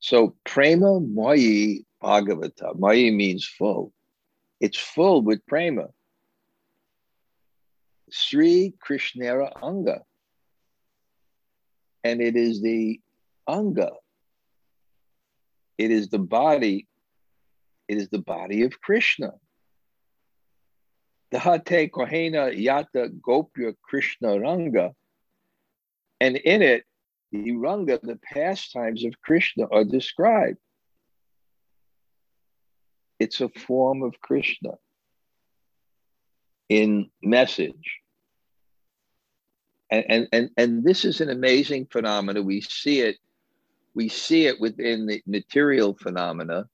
[0.01, 2.77] So prema mayi bhagavata.
[2.79, 3.93] Mayi means full.
[4.61, 5.89] It's full with prema.
[8.11, 10.03] Sri Krishnera Anga
[12.07, 13.01] and it is the
[13.49, 13.91] anga.
[15.77, 16.87] It is the body.
[17.89, 19.33] It is the body of Krishna.
[21.37, 24.95] Dahate Kohena Yata Gopya Krishna Ranga.
[26.21, 26.85] And in it,
[27.31, 30.59] the Ranga, the pastimes of Krishna, are described.
[33.19, 34.73] It's a form of Krishna
[36.69, 38.01] in message
[39.91, 43.17] and, and and and this is an amazing phenomena we see it
[43.95, 46.69] we see it within the material phenomena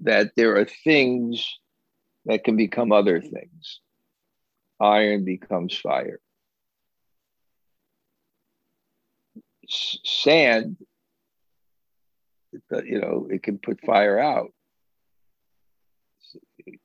[0.00, 1.58] that there are things
[2.26, 3.80] that can become other things.
[4.80, 6.20] Iron becomes fire.
[9.68, 10.76] S- sand
[12.84, 14.52] you know it can put fire out.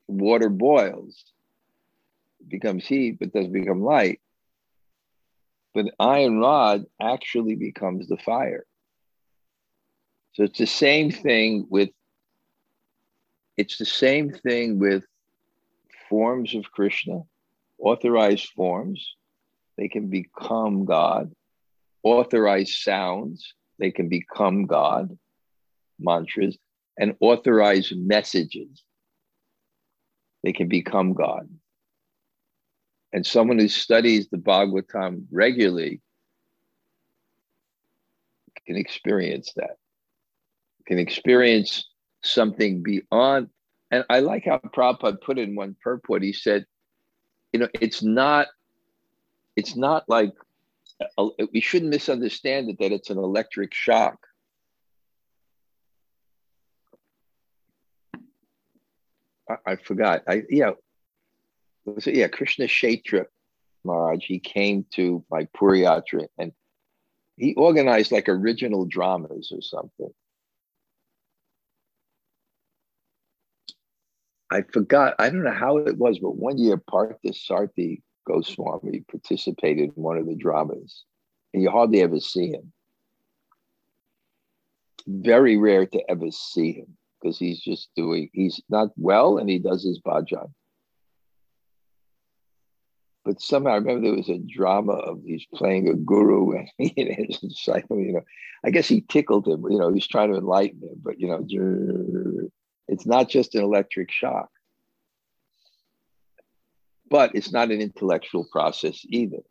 [0.06, 1.24] Water boils
[2.48, 4.20] becomes heat but doesn't become light.
[5.74, 8.64] But iron rod actually becomes the fire.
[10.32, 11.90] So it's the same thing with
[13.56, 15.04] it's the same thing with
[16.08, 17.22] forms of Krishna,
[17.78, 19.14] authorized forms,
[19.76, 21.32] they can become God.
[22.02, 25.16] Authorized sounds, they can become God,
[25.98, 26.56] mantras,
[26.98, 28.82] and authorized messages,
[30.42, 31.48] they can become God.
[33.12, 36.00] And someone who studies the Bhagavatam regularly
[38.66, 39.76] can experience that,
[40.86, 41.88] can experience
[42.22, 43.48] something beyond.
[43.90, 46.22] And I like how Prabhupada put in one purport.
[46.22, 46.66] He said,
[47.52, 48.48] you know, it's not,
[49.54, 50.32] it's not like
[51.18, 54.18] uh, we shouldn't misunderstand it that it's an electric shock.
[59.48, 60.22] I, I forgot.
[60.28, 60.70] I yeah,
[61.84, 63.26] was it, yeah, Krishna Kshetra
[63.84, 64.24] Maharaj.
[64.24, 66.52] He came to my Puriyatra and
[67.36, 70.12] he organized like original dramas or something.
[74.50, 80.02] I forgot, I don't know how it was, but one year Parthasarathi Goswami participated in
[80.02, 81.04] one of the dramas,
[81.52, 82.72] and you hardly ever see him.
[85.06, 89.58] Very rare to ever see him because he's just doing, he's not well and he
[89.58, 90.50] does his bhajan.
[93.24, 96.92] But somehow I remember there was a drama of he's playing a guru and he
[96.96, 98.24] and his disciple, you know,
[98.64, 101.44] I guess he tickled him, you know, he's trying to enlighten him, but you know,
[102.88, 104.48] it's not just an electric shock.
[107.08, 109.42] But it's not an intellectual process either.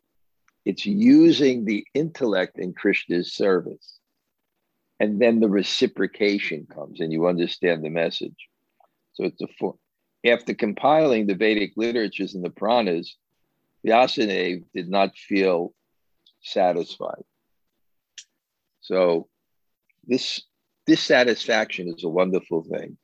[0.64, 3.98] It's using the intellect in Krishna's service.
[4.98, 8.48] And then the reciprocation comes and you understand the message.
[9.14, 9.78] So it's a form.
[10.26, 13.16] After compiling the Vedic literatures and the Puranas,
[13.86, 15.72] Vyasadeva did not feel
[16.42, 17.22] satisfied.
[18.80, 19.28] So
[20.06, 20.42] this
[20.86, 22.96] dissatisfaction is a wonderful thing.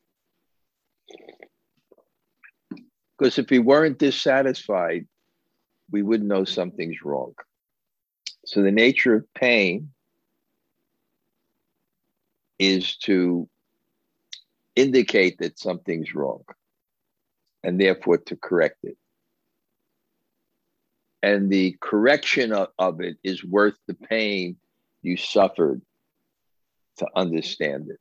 [3.23, 5.07] Because if we weren't dissatisfied,
[5.93, 7.35] we would know something's wrong.
[8.47, 9.91] So the nature of pain
[12.59, 13.49] is to
[14.75, 16.43] indicate that something's wrong
[17.63, 18.97] and therefore to correct it.
[21.23, 24.57] And the correction of, of it is worth the pain
[25.01, 25.81] you suffered
[26.97, 28.01] to understand it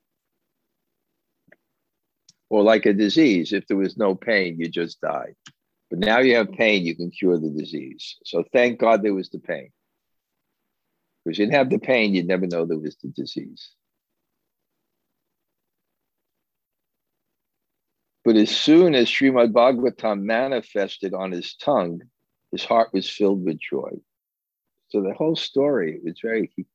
[2.52, 3.54] or like a disease.
[3.54, 5.36] If there was no pain, you just died.
[5.90, 8.18] But now you have pain, you can cure the disease.
[8.26, 9.70] So thank God there was the pain.
[11.24, 13.70] Because you didn't have the pain, you'd never know there was the disease.
[18.26, 22.02] But as soon as Srimad Bhagavatam manifested on his tongue,
[22.52, 23.92] his heart was filled with joy.
[24.90, 26.66] So the whole story was very, he,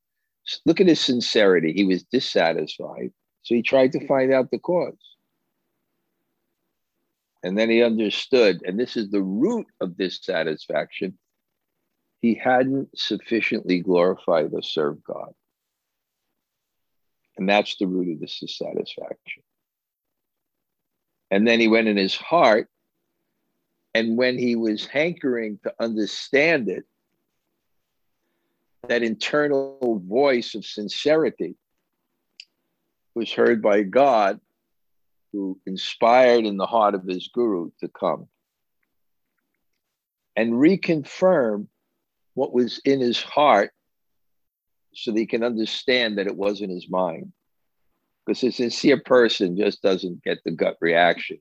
[0.64, 1.74] look at his sincerity.
[1.74, 3.12] He was dissatisfied.
[3.42, 5.15] So he tried to find out the cause.
[7.42, 11.18] And then he understood, and this is the root of dissatisfaction.
[12.20, 15.32] He hadn't sufficiently glorified or served God.
[17.36, 19.42] And that's the root of this dissatisfaction.
[21.30, 22.68] And then he went in his heart.
[23.94, 26.84] And when he was hankering to understand it,
[28.88, 31.56] that internal voice of sincerity
[33.14, 34.40] was heard by God
[35.32, 38.28] who inspired in the heart of his guru to come
[40.36, 41.66] and reconfirm
[42.34, 43.70] what was in his heart
[44.94, 47.32] so that he can understand that it wasn't his mind.
[48.24, 51.38] Because a sincere person just doesn't get the gut reaction.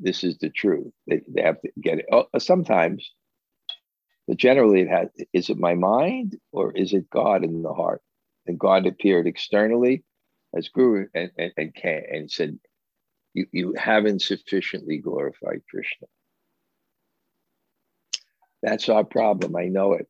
[0.00, 0.92] This is the truth.
[1.06, 2.06] They, they have to get it.
[2.10, 3.08] Oh, sometimes,
[4.26, 8.02] but generally, it has is it my mind or is it God in the heart?
[8.46, 10.02] And God appeared externally
[10.56, 12.58] as Guru and, and, and, and said,
[13.32, 16.06] you, you haven't sufficiently glorified Krishna.
[18.62, 19.56] That's our problem.
[19.56, 20.08] I know it.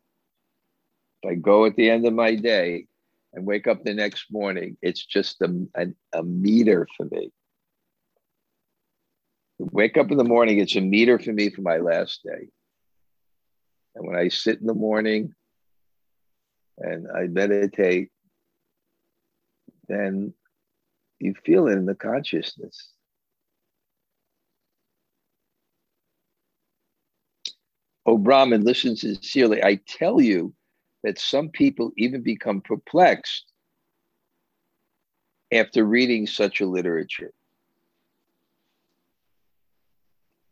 [1.23, 2.87] If I go at the end of my day
[3.33, 7.33] and wake up the next morning, it's just a, a, a meter for me.
[9.59, 12.49] Wake up in the morning, it's a meter for me for my last day.
[13.95, 15.33] And when I sit in the morning
[16.79, 18.11] and I meditate,
[19.89, 20.35] then
[21.19, 22.91] you feel it in the consciousness.
[28.07, 29.63] Oh, Brahman, listen sincerely.
[29.63, 30.53] I tell you
[31.03, 33.47] that some people even become perplexed
[35.53, 37.33] after reading such a literature.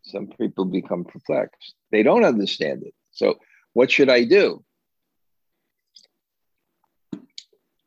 [0.02, 1.74] Some people become perplexed.
[1.90, 2.94] They don't understand it.
[3.10, 3.38] So,
[3.74, 4.64] what should I do?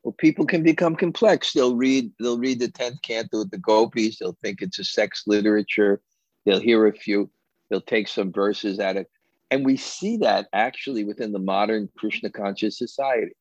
[0.06, 1.52] Well, people can become complex.
[1.52, 5.24] They'll read, they'll read the 10th canto with the gopis, they'll think it's a sex
[5.26, 6.00] literature,
[6.46, 7.32] they'll hear a few,
[7.70, 9.08] they'll take some verses out of
[9.50, 13.32] and we see that actually within the modern Krishna conscious society.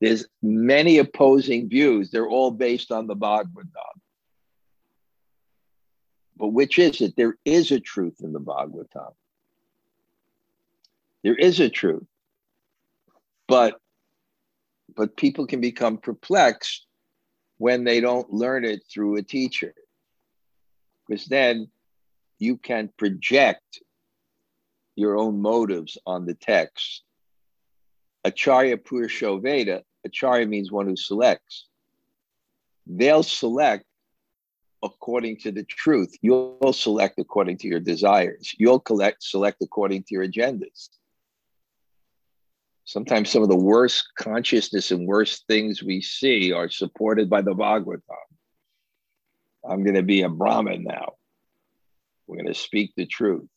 [0.00, 2.10] There's many opposing views.
[2.10, 4.00] They're all based on the Bhagavad Gita.
[6.36, 7.14] But which is it?
[7.16, 9.14] There is a truth in the Bhagavatam.
[11.24, 12.06] There is a truth.
[13.48, 13.80] But
[14.96, 16.86] but people can become perplexed
[17.58, 19.74] when they don't learn it through a teacher.
[21.06, 21.68] Because then
[22.38, 23.80] you can project
[24.96, 27.02] your own motives on the text.
[28.24, 31.66] Acharya Purusho Veda, Acharya means one who selects.
[32.86, 33.84] They'll select
[34.82, 36.14] according to the truth.
[36.20, 38.54] You'll select according to your desires.
[38.58, 40.90] You'll collect, select according to your agendas.
[42.84, 47.54] Sometimes some of the worst consciousness and worst things we see are supported by the
[47.54, 48.00] Bhagavatam.
[49.68, 51.14] I'm going to be a Brahmin now.
[52.26, 53.48] We're going to speak the truth.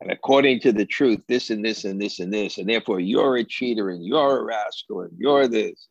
[0.00, 2.58] And according to the truth, this and this and this and this.
[2.58, 5.88] And therefore, you're a cheater and you're a rascal and you're this.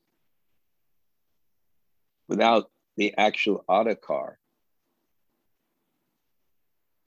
[2.27, 4.35] Without the actual adhikar.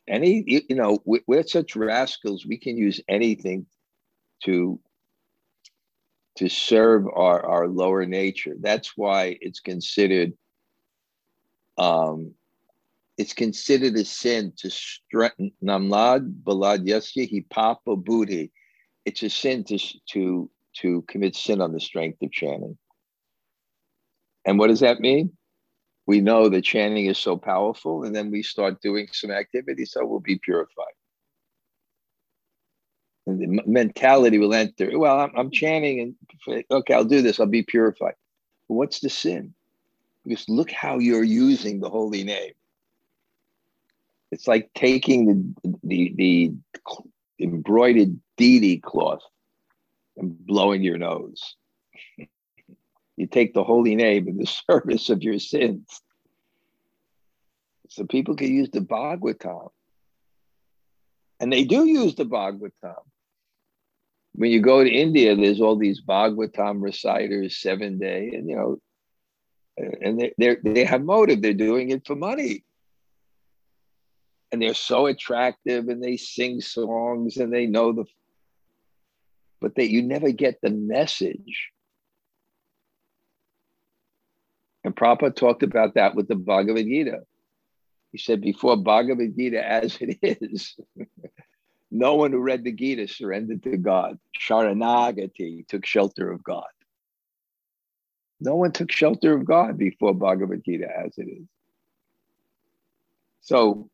[0.07, 3.65] Any, you know, we're such rascals, we can use anything
[4.45, 4.79] to
[6.37, 8.55] to serve our, our lower nature.
[8.61, 10.32] That's why it's considered
[11.76, 12.35] um,
[13.16, 18.51] it's considered a sin to strengthen namlad balad yasya hi papa buddhi.
[19.05, 19.78] It's a sin to,
[20.12, 22.76] to, to commit sin on the strength of chanting.
[24.45, 25.32] And what does that mean?
[26.07, 30.05] We know that chanting is so powerful, and then we start doing some activity, so
[30.05, 30.94] we'll be purified.
[33.27, 34.99] The mentality will enter.
[34.99, 36.01] Well, I'm, I'm chanting,
[36.49, 37.41] and okay, I'll do this.
[37.41, 38.14] I'll be purified.
[38.68, 39.55] But what's the sin?
[40.25, 42.53] Because look how you're using the holy name.
[44.31, 46.53] It's like taking the the, the
[47.41, 49.22] embroidered deity cloth
[50.16, 51.57] and blowing your nose.
[53.16, 56.03] you take the holy name in the service of your sins.
[57.89, 59.70] So people can use the Bhagavatam.
[61.41, 63.03] And they do use the Bhagavatam.
[64.35, 68.78] When you go to India, there's all these Bhagavatam reciters, seven day, and you know,
[70.03, 71.41] and they they have motive.
[71.41, 72.64] They're doing it for money
[74.55, 78.05] and they're so attractive and they sing songs and they know the
[79.61, 81.72] but that you never get the message
[84.85, 87.22] and Prabhupada talked about that with the Bhagavad Gita.
[88.12, 90.76] He said, before Bhagavad Gita as it is,
[91.95, 94.19] no one who read the Gita surrendered to God.
[94.37, 96.65] Sharanagati took shelter of God.
[98.41, 101.47] No one took shelter of God before Bhagavad Gita as it is.
[103.43, 103.89] So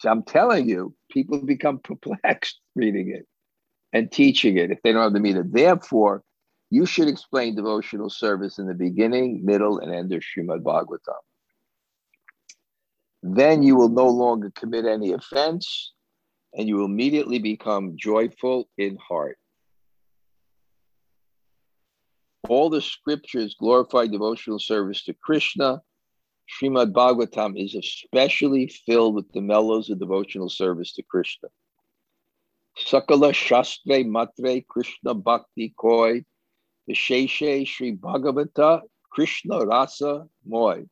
[0.00, 3.26] so I'm telling you, people become perplexed reading it
[3.92, 5.44] and teaching it if they don't have the meter.
[5.48, 6.24] Therefore,
[6.70, 11.14] you should explain devotional service in the beginning, middle, and end of Srimad Bhagavatam.
[13.22, 15.92] Then you will no longer commit any offense
[16.54, 19.38] and you will immediately become joyful in heart.
[22.48, 25.82] All the scriptures glorify devotional service to Krishna
[26.48, 31.48] Srimad Bhagavatam is especially filled with the mellows of devotional service to Krishna.
[32.78, 36.24] Sakala Shastre Matre Krishna Bhakti Koi
[36.88, 40.86] Visheshe Sri Bhagavata Krishna Rasa Moy.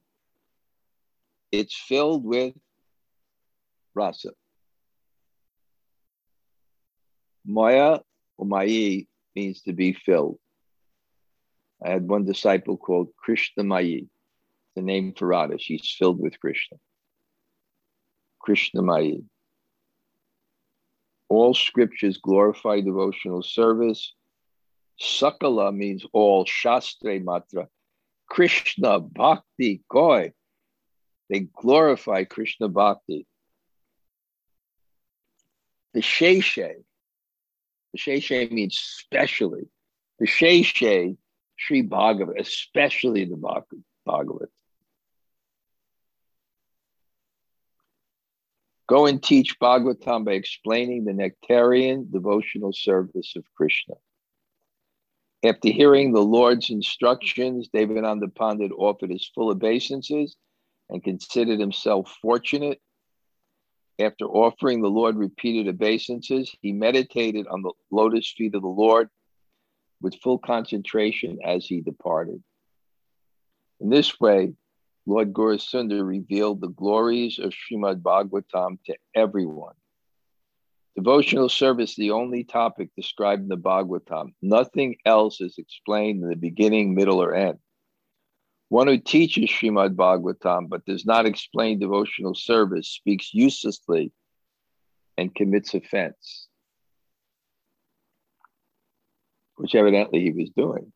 [1.53, 2.55] It's filled with
[3.95, 4.33] rasa.
[7.47, 8.01] Maya
[8.41, 10.39] Umayi means to be filled.
[11.85, 14.09] I had one disciple called Krishna Mayi
[14.77, 15.59] the name for Radha.
[15.59, 16.77] She's filled with Krishna.
[18.39, 19.25] Krishna Mayi.
[21.29, 24.13] All scriptures glorify devotional service.
[25.01, 27.67] Sakala means all, Shastre Matra.
[28.29, 30.33] Krishna Bhakti Koi.
[31.29, 33.27] They glorify Krishna Bhakti.
[35.95, 36.85] The Sheshe.
[37.93, 39.69] The Sheshe means specially.
[40.19, 41.17] The Sheshe,
[41.57, 43.37] Sri Bhagavat, especially the
[44.05, 44.49] Bhagavat.
[48.89, 53.95] Go and teach Bhagavatam by explaining the nectarian devotional service of Krishna.
[55.45, 60.37] After hearing the Lord's instructions, Devananda Pandit offered his full obeisances
[60.89, 62.81] and considered himself fortunate.
[63.99, 69.09] After offering the Lord repeated obeisances, he meditated on the lotus feet of the Lord
[70.03, 72.43] with full concentration as he departed.
[73.81, 74.53] In this way,
[75.07, 79.75] Lord Gaurasundar revealed the glories of Srimad Bhagavatam to everyone.
[80.97, 84.35] Devotional service the only topic described in the Bhagavatam.
[84.43, 87.59] Nothing else is explained in the beginning, middle, or end.
[88.69, 94.13] One who teaches Srimad Bhagavatam but does not explain devotional service speaks uselessly
[95.17, 96.49] and commits offense,
[99.55, 100.93] which evidently he was doing.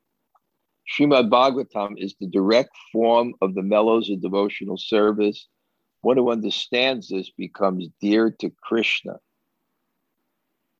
[0.90, 5.46] Srimad Bhagavatam is the direct form of the mellows of devotional service.
[6.00, 9.20] One who understands this becomes dear to Krishna.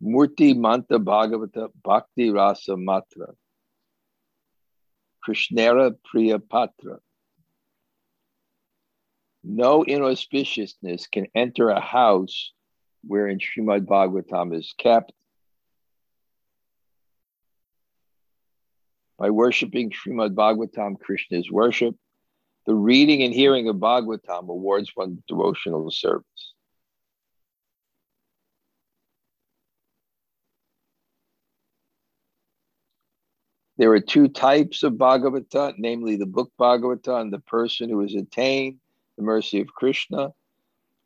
[0.03, 3.35] Murti Manta Bhagavata Bhakti Rasa Matra.
[9.43, 12.53] No inauspiciousness can enter a house
[13.07, 15.13] wherein Srimad Bhagavatam is kept.
[19.19, 21.97] By worshiping Srimad Bhagavatam, Krishna is worship.
[22.67, 26.55] The reading and hearing of Bhagavatam awards one devotional service.
[33.81, 38.15] There are two types of Bhagavata, namely the book Bhagavata and the person who has
[38.15, 38.79] attained
[39.17, 40.35] the mercy of Krishna.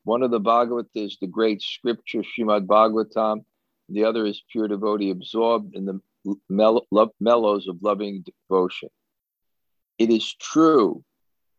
[0.02, 3.44] One of the Bhagavata is the great scripture, Srimad Bhagavatam.
[3.90, 6.00] The other is pure devotee absorbed in the
[6.48, 6.84] mel-
[7.20, 8.88] mellows of loving devotion.
[9.98, 11.04] It is true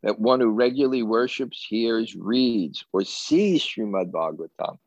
[0.04, 4.80] that one who regularly worships, hears, reads, or sees Srimad Bhagavatam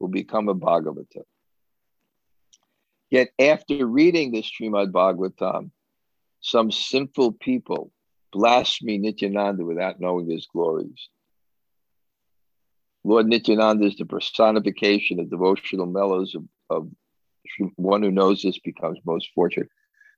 [0.00, 1.22] will become a Bhagavata.
[3.10, 5.70] Yet after reading this Srimad Bhagavatam,
[6.40, 7.90] some sinful people
[8.32, 11.08] blaspheme Nityananda without knowing his glories.
[13.04, 16.90] Lord Nityananda is the personification of devotional mellows of, of
[17.76, 19.70] one who knows this becomes most fortunate.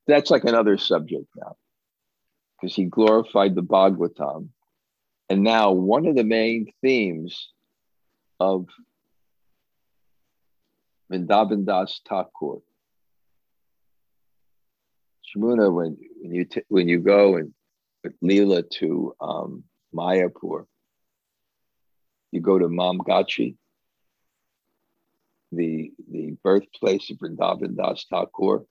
[0.09, 1.57] That's like another subject now,
[2.61, 4.49] because he glorified the Bhagavatam.
[5.29, 7.53] And now one of the main themes
[8.41, 8.67] of
[11.13, 12.59] Vrindavan Das Thakur
[15.37, 17.53] Jamuna, when, when you t- when you go and
[18.03, 19.65] with Leela to um,
[19.95, 20.67] Mayapur,
[22.33, 23.57] you go to Mamgachi,
[25.53, 28.65] the the birthplace of Vrindavan Das Thakur,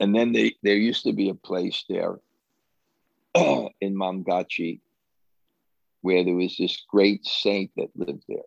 [0.00, 2.18] and then they, there used to be a place there
[3.34, 4.80] in Mamgachi
[6.00, 8.38] where there was this great saint that lived there.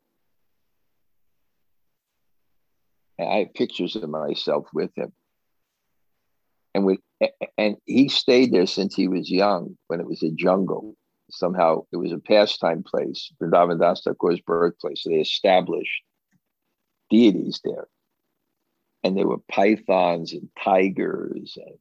[3.18, 5.12] And I have pictures of myself with him
[6.74, 7.00] and with
[7.58, 10.96] and he stayed there since he was young when it was a jungle.
[11.30, 15.04] Somehow it was a pastime place Vrindavan Das Thakur's birthplace.
[15.04, 16.04] So they established
[17.10, 17.88] deities there.
[19.04, 21.78] And there were pythons and tigers and,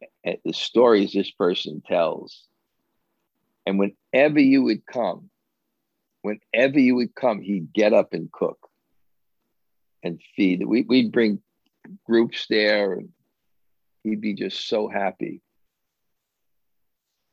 [0.00, 2.46] and, and the stories this person tells.
[3.66, 5.30] And whenever you would come
[6.26, 8.58] whenever you would come he'd get up and cook
[10.02, 10.66] and feed.
[10.66, 11.40] We, we'd bring
[12.04, 12.94] groups there.
[12.94, 13.08] And
[14.02, 15.42] he'd be just so happy.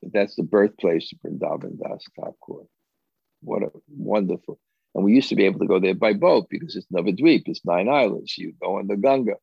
[0.01, 2.65] That's the birthplace of Vrindavan Das Thakur.
[3.41, 4.59] What a wonderful.
[4.95, 7.65] And we used to be able to go there by boat because it's Navadweep, it's
[7.65, 8.37] nine islands.
[8.37, 9.35] You go on the Ganga.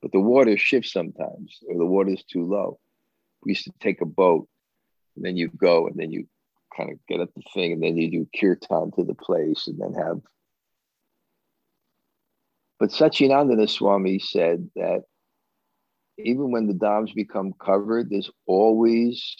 [0.00, 2.78] But the water shifts sometimes, or the water is too low.
[3.44, 4.48] We used to take a boat,
[5.16, 6.28] and then you go, and then you
[6.76, 9.80] kind of get up the thing, and then you do kirtan to the place, and
[9.80, 10.20] then have
[12.78, 15.02] but Satchidananda Swami said that
[16.18, 19.36] even when the dhams become covered, there's always,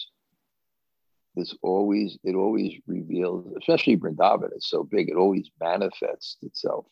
[1.35, 6.87] there's always, it always reveals, especially Vrindavan, it's so big, it always manifests itself.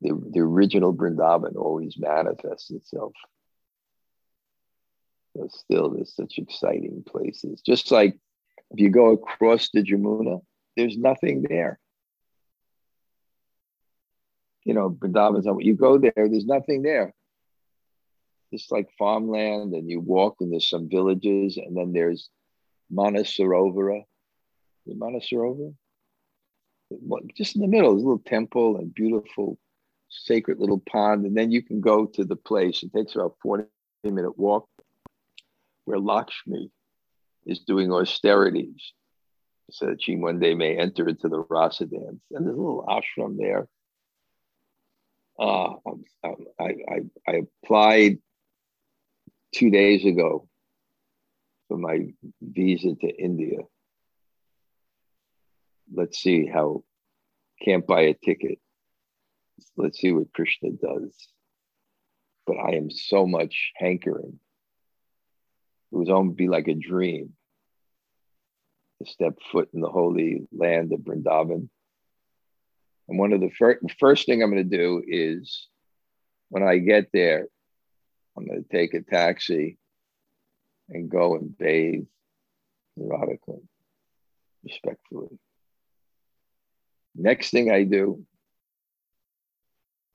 [0.00, 3.12] The, the original Vrindavan always manifests itself.
[5.36, 7.60] So still, there's such exciting places.
[7.60, 8.18] Just like
[8.70, 10.40] if you go across the Jamuna,
[10.76, 11.78] there's nothing there
[14.64, 17.14] you know, Vrindavan, you go there, there's nothing there.
[18.50, 22.30] It's like farmland, and you walk, and there's some villages, and then there's
[22.92, 24.04] Manasarovara.
[24.86, 25.74] The Manasarovara?
[27.36, 29.58] Just in the middle, there's a little temple and beautiful,
[30.08, 31.26] sacred little pond.
[31.26, 32.82] And then you can go to the place.
[32.82, 33.64] It takes about 40
[34.04, 34.66] minute walk
[35.84, 36.70] where Lakshmi
[37.44, 38.92] is doing austerities
[39.70, 42.22] so that she one day may enter into the rasa dance.
[42.30, 43.68] And there's a little ashram there
[45.38, 45.74] uh,
[46.24, 48.18] I, I, I applied
[49.54, 50.48] two days ago
[51.68, 52.08] for my
[52.42, 53.58] visa to India.
[55.92, 56.82] Let's see how,
[57.62, 58.58] can't buy a ticket.
[59.76, 61.14] Let's see what Krishna does.
[62.46, 64.40] But I am so much hankering.
[65.92, 67.34] It was almost be like a dream
[69.02, 71.68] to step foot in the holy land of Vrindavan
[73.08, 75.68] and one of the fir- first thing I'm going to do is
[76.50, 77.46] when I get there,
[78.36, 79.78] I'm going to take a taxi
[80.88, 82.06] and go and bathe
[82.98, 83.62] erotically,
[84.64, 85.38] respectfully.
[87.14, 88.24] Next thing I do,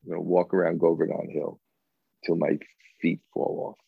[0.04, 1.60] I'm going to walk around Govardhan Hill
[2.26, 2.58] till my
[3.02, 3.80] feet fall off.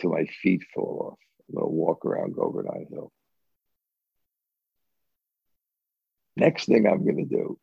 [0.00, 1.18] Till my feet fall off.
[1.48, 3.12] I'm gonna walk around Govardhan Hill.
[6.36, 7.58] Next thing I'm gonna do,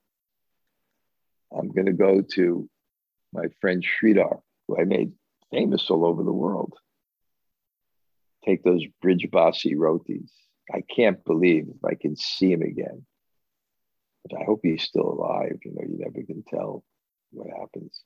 [1.55, 2.69] I'm gonna go to
[3.31, 5.13] my friend Sridhar, who I made
[5.51, 6.73] famous all over the world.
[8.45, 10.31] Take those Brijbasi rotis.
[10.73, 13.05] I can't believe I can see him again.
[14.25, 15.59] But I hope he's still alive.
[15.63, 16.83] You know, you never can tell
[17.31, 18.01] what happens.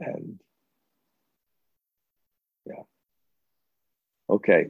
[0.00, 0.40] And
[2.66, 2.82] yeah.
[4.30, 4.68] Okay.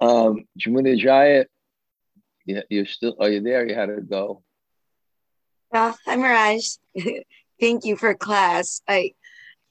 [0.00, 1.46] Um, Jamuna Jaya,
[2.48, 3.68] yeah, you're still, are you there?
[3.68, 4.42] You had to go.
[5.72, 6.76] Yeah, hi Mirage.
[7.60, 8.80] Thank you for class.
[8.88, 9.12] I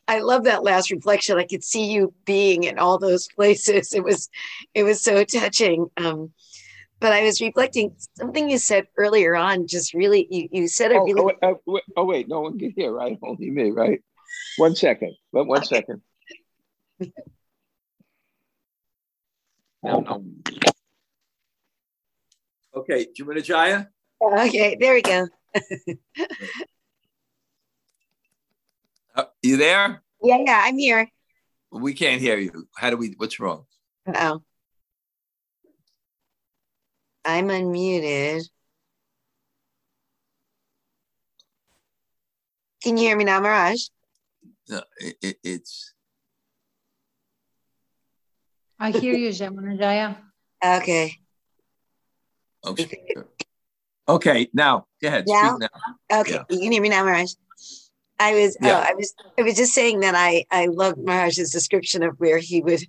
[0.07, 1.37] I love that last reflection.
[1.39, 3.93] I could see you being in all those places.
[3.93, 4.29] It was
[4.75, 5.87] it was so touching.
[5.97, 6.33] Um,
[6.99, 9.67] but I was reflecting something you said earlier on.
[9.67, 11.21] Just really, you, you said it Oh, really.
[11.21, 13.17] oh, wait, oh, wait, oh, wait, no one can hear, right?
[13.23, 14.01] Only me, right?
[14.57, 15.15] One second.
[15.33, 15.67] But one Okay.
[15.77, 16.01] second.
[19.83, 20.23] No, no.
[22.77, 23.87] Okay, Jamuna Jaya?
[24.21, 25.27] Okay, there we go.
[29.15, 30.03] Uh, you there?
[30.21, 31.09] Yeah, yeah, I'm here.
[31.71, 32.67] We can't hear you.
[32.75, 33.65] How do we, what's wrong?
[34.13, 34.43] Oh,
[37.25, 38.47] I'm unmuted.
[42.83, 43.87] Can you hear me now, Mirage?
[44.69, 45.95] No, it, it, it's,
[48.79, 50.15] I hear you, Jamunajaya.
[50.63, 51.17] Okay.
[52.71, 52.99] Okay.
[54.09, 55.57] Okay, now, go ahead, Now?
[55.57, 55.67] now.
[56.21, 56.43] Okay, Yeah.
[56.49, 57.33] you can hear me now, Mirage.
[58.19, 58.79] I was, Yeah.
[58.79, 62.37] oh, I was, I was just saying that I, I loved Miraj's description of where
[62.37, 62.81] he would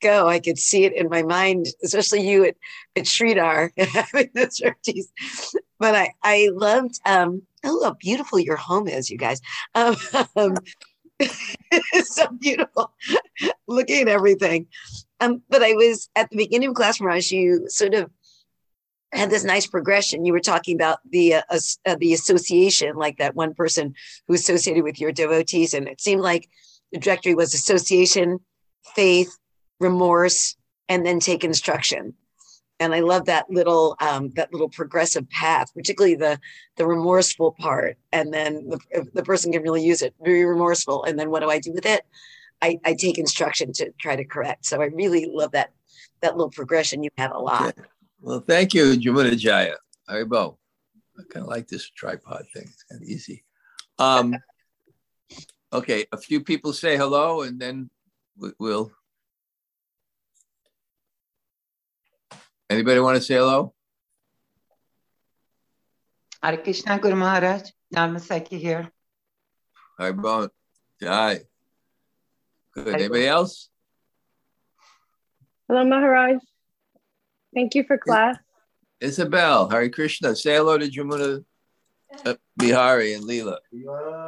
[0.00, 0.28] go.
[0.28, 2.56] I could see it in my mind, especially you at,
[2.96, 5.54] at Sridhar having those rotis.
[5.78, 9.40] But I, I loved, um, oh, how beautiful your home is, you guys.
[9.74, 9.96] Um,
[10.36, 10.54] um,
[11.20, 12.92] it's so beautiful
[13.68, 14.66] looking at everything.
[15.20, 18.10] Um, but I was at the beginning of class, Mirage, you sort of
[19.12, 20.24] had this nice progression.
[20.24, 21.42] You were talking about the uh,
[21.86, 23.94] uh, the association, like that one person
[24.26, 26.48] who associated with your devotees, and it seemed like
[26.92, 28.40] the trajectory was association,
[28.94, 29.36] faith,
[29.80, 30.56] remorse,
[30.88, 32.14] and then take instruction.
[32.80, 36.40] And I love that little um, that little progressive path, particularly the
[36.76, 37.98] the remorseful part.
[38.12, 41.04] And then the, the person can really use it, very remorseful.
[41.04, 42.02] And then what do I do with it?
[42.60, 44.66] I, I take instruction to try to correct.
[44.66, 45.72] So I really love that
[46.22, 47.78] that little progression you had a lot.
[47.78, 47.88] Okay.
[48.22, 49.74] Well, thank you, Jamuna Jaya.
[50.08, 50.56] Haribol.
[51.18, 52.62] I kind of like this tripod thing.
[52.72, 53.42] It's kind of easy.
[53.98, 54.36] Um,
[55.72, 57.90] okay, a few people say hello and then
[58.38, 58.92] we- we'll.
[62.70, 63.74] Anybody want to say hello?
[66.42, 68.88] Hare Krishna Guru Maharaj, Namaste here.
[69.98, 70.48] Haribol.
[71.02, 71.40] Hi.
[72.72, 72.94] Good.
[72.94, 73.68] Anybody else?
[75.68, 76.38] Hello, Maharaj.
[77.54, 78.36] Thank you for class.
[79.00, 80.34] Isabel, Hari Krishna.
[80.36, 81.44] Say hello to Jamuna
[82.24, 83.58] uh, Bihari and Leela.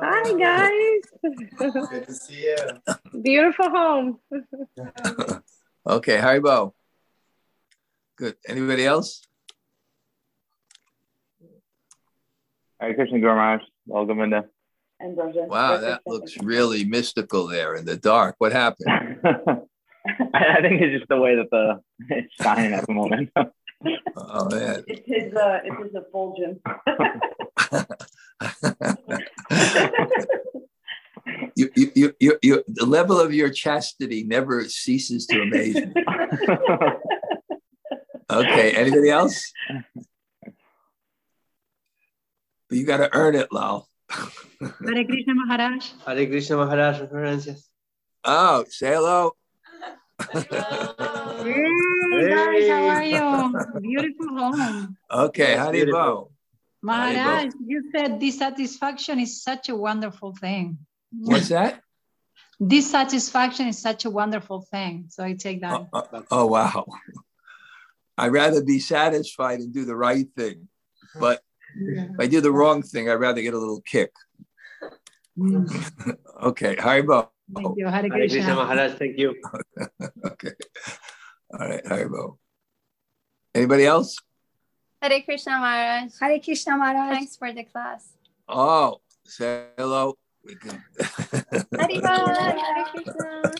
[0.03, 1.03] Hi, guys.
[1.91, 3.23] Good to see you.
[3.23, 4.19] Beautiful home.
[5.87, 6.73] Okay, Haribol.
[8.17, 8.37] Good.
[8.49, 9.21] Anybody else?
[12.81, 13.61] Hare Krishna Guru Maharaj,
[13.91, 14.47] all Govinda.
[15.01, 15.45] And Raja.
[15.47, 18.37] Wow, that looks really mystical there in the dark.
[18.39, 19.21] What happened?
[20.35, 23.31] I think it's just the way that the it's shining at the moment.
[24.17, 24.83] Oh man.
[24.87, 26.59] It is his uh, it is effulgent.
[31.55, 35.93] you, you, you, you, you, the level of your chastity never ceases to amaze me.
[38.31, 39.53] Okay, anybody else?
[42.69, 43.89] But you got to earn it, Lal.
[44.11, 45.91] Hare Krishna Maharaj.
[46.07, 47.69] Hare Krishna Maharaj, references.
[48.25, 49.33] Oh, say hello.
[50.21, 50.39] Hey,
[52.31, 53.81] guys, how are you?
[53.81, 54.97] Beautiful home.
[55.11, 56.03] Okay, how do you beautiful.
[56.03, 56.31] go?
[56.83, 60.79] Maharaj, you said dissatisfaction is such a wonderful thing.
[61.11, 61.81] What's that?
[62.65, 65.07] Dissatisfaction is such a wonderful thing.
[65.09, 65.73] So I take that.
[65.73, 66.87] Oh, oh, oh, wow.
[68.17, 70.69] I'd rather be satisfied and do the right thing.
[71.19, 71.43] But
[71.77, 74.13] if I do the wrong thing, I'd rather get a little kick.
[75.39, 76.19] Mm.
[76.43, 77.31] Okay, Haribol.
[77.53, 77.87] Thank oh, you.
[77.87, 78.55] Hare Hare Krishna Krishna.
[78.55, 79.35] Maharaj, thank you.
[80.25, 80.53] Okay.
[81.53, 82.39] All right, Haribol.
[83.55, 84.19] Anybody else?
[85.03, 86.13] Hare Krishna Maharaj.
[86.21, 87.19] Hare Krishna Maharaj.
[87.19, 88.13] Thanks for the class.
[88.49, 90.17] Oh, say hello.
[90.45, 90.83] We can.
[91.79, 93.53] Haribol, Hare Krishna.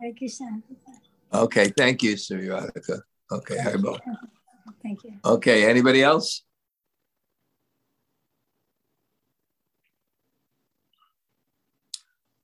[0.00, 0.62] Hare Krishna.
[1.32, 3.00] okay, thank you, Suryaradika.
[3.30, 3.98] Okay, Haribol.
[4.82, 5.12] Thank you.
[5.24, 6.42] Okay, anybody else?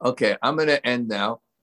[0.05, 1.40] Okay, I'm going to end now.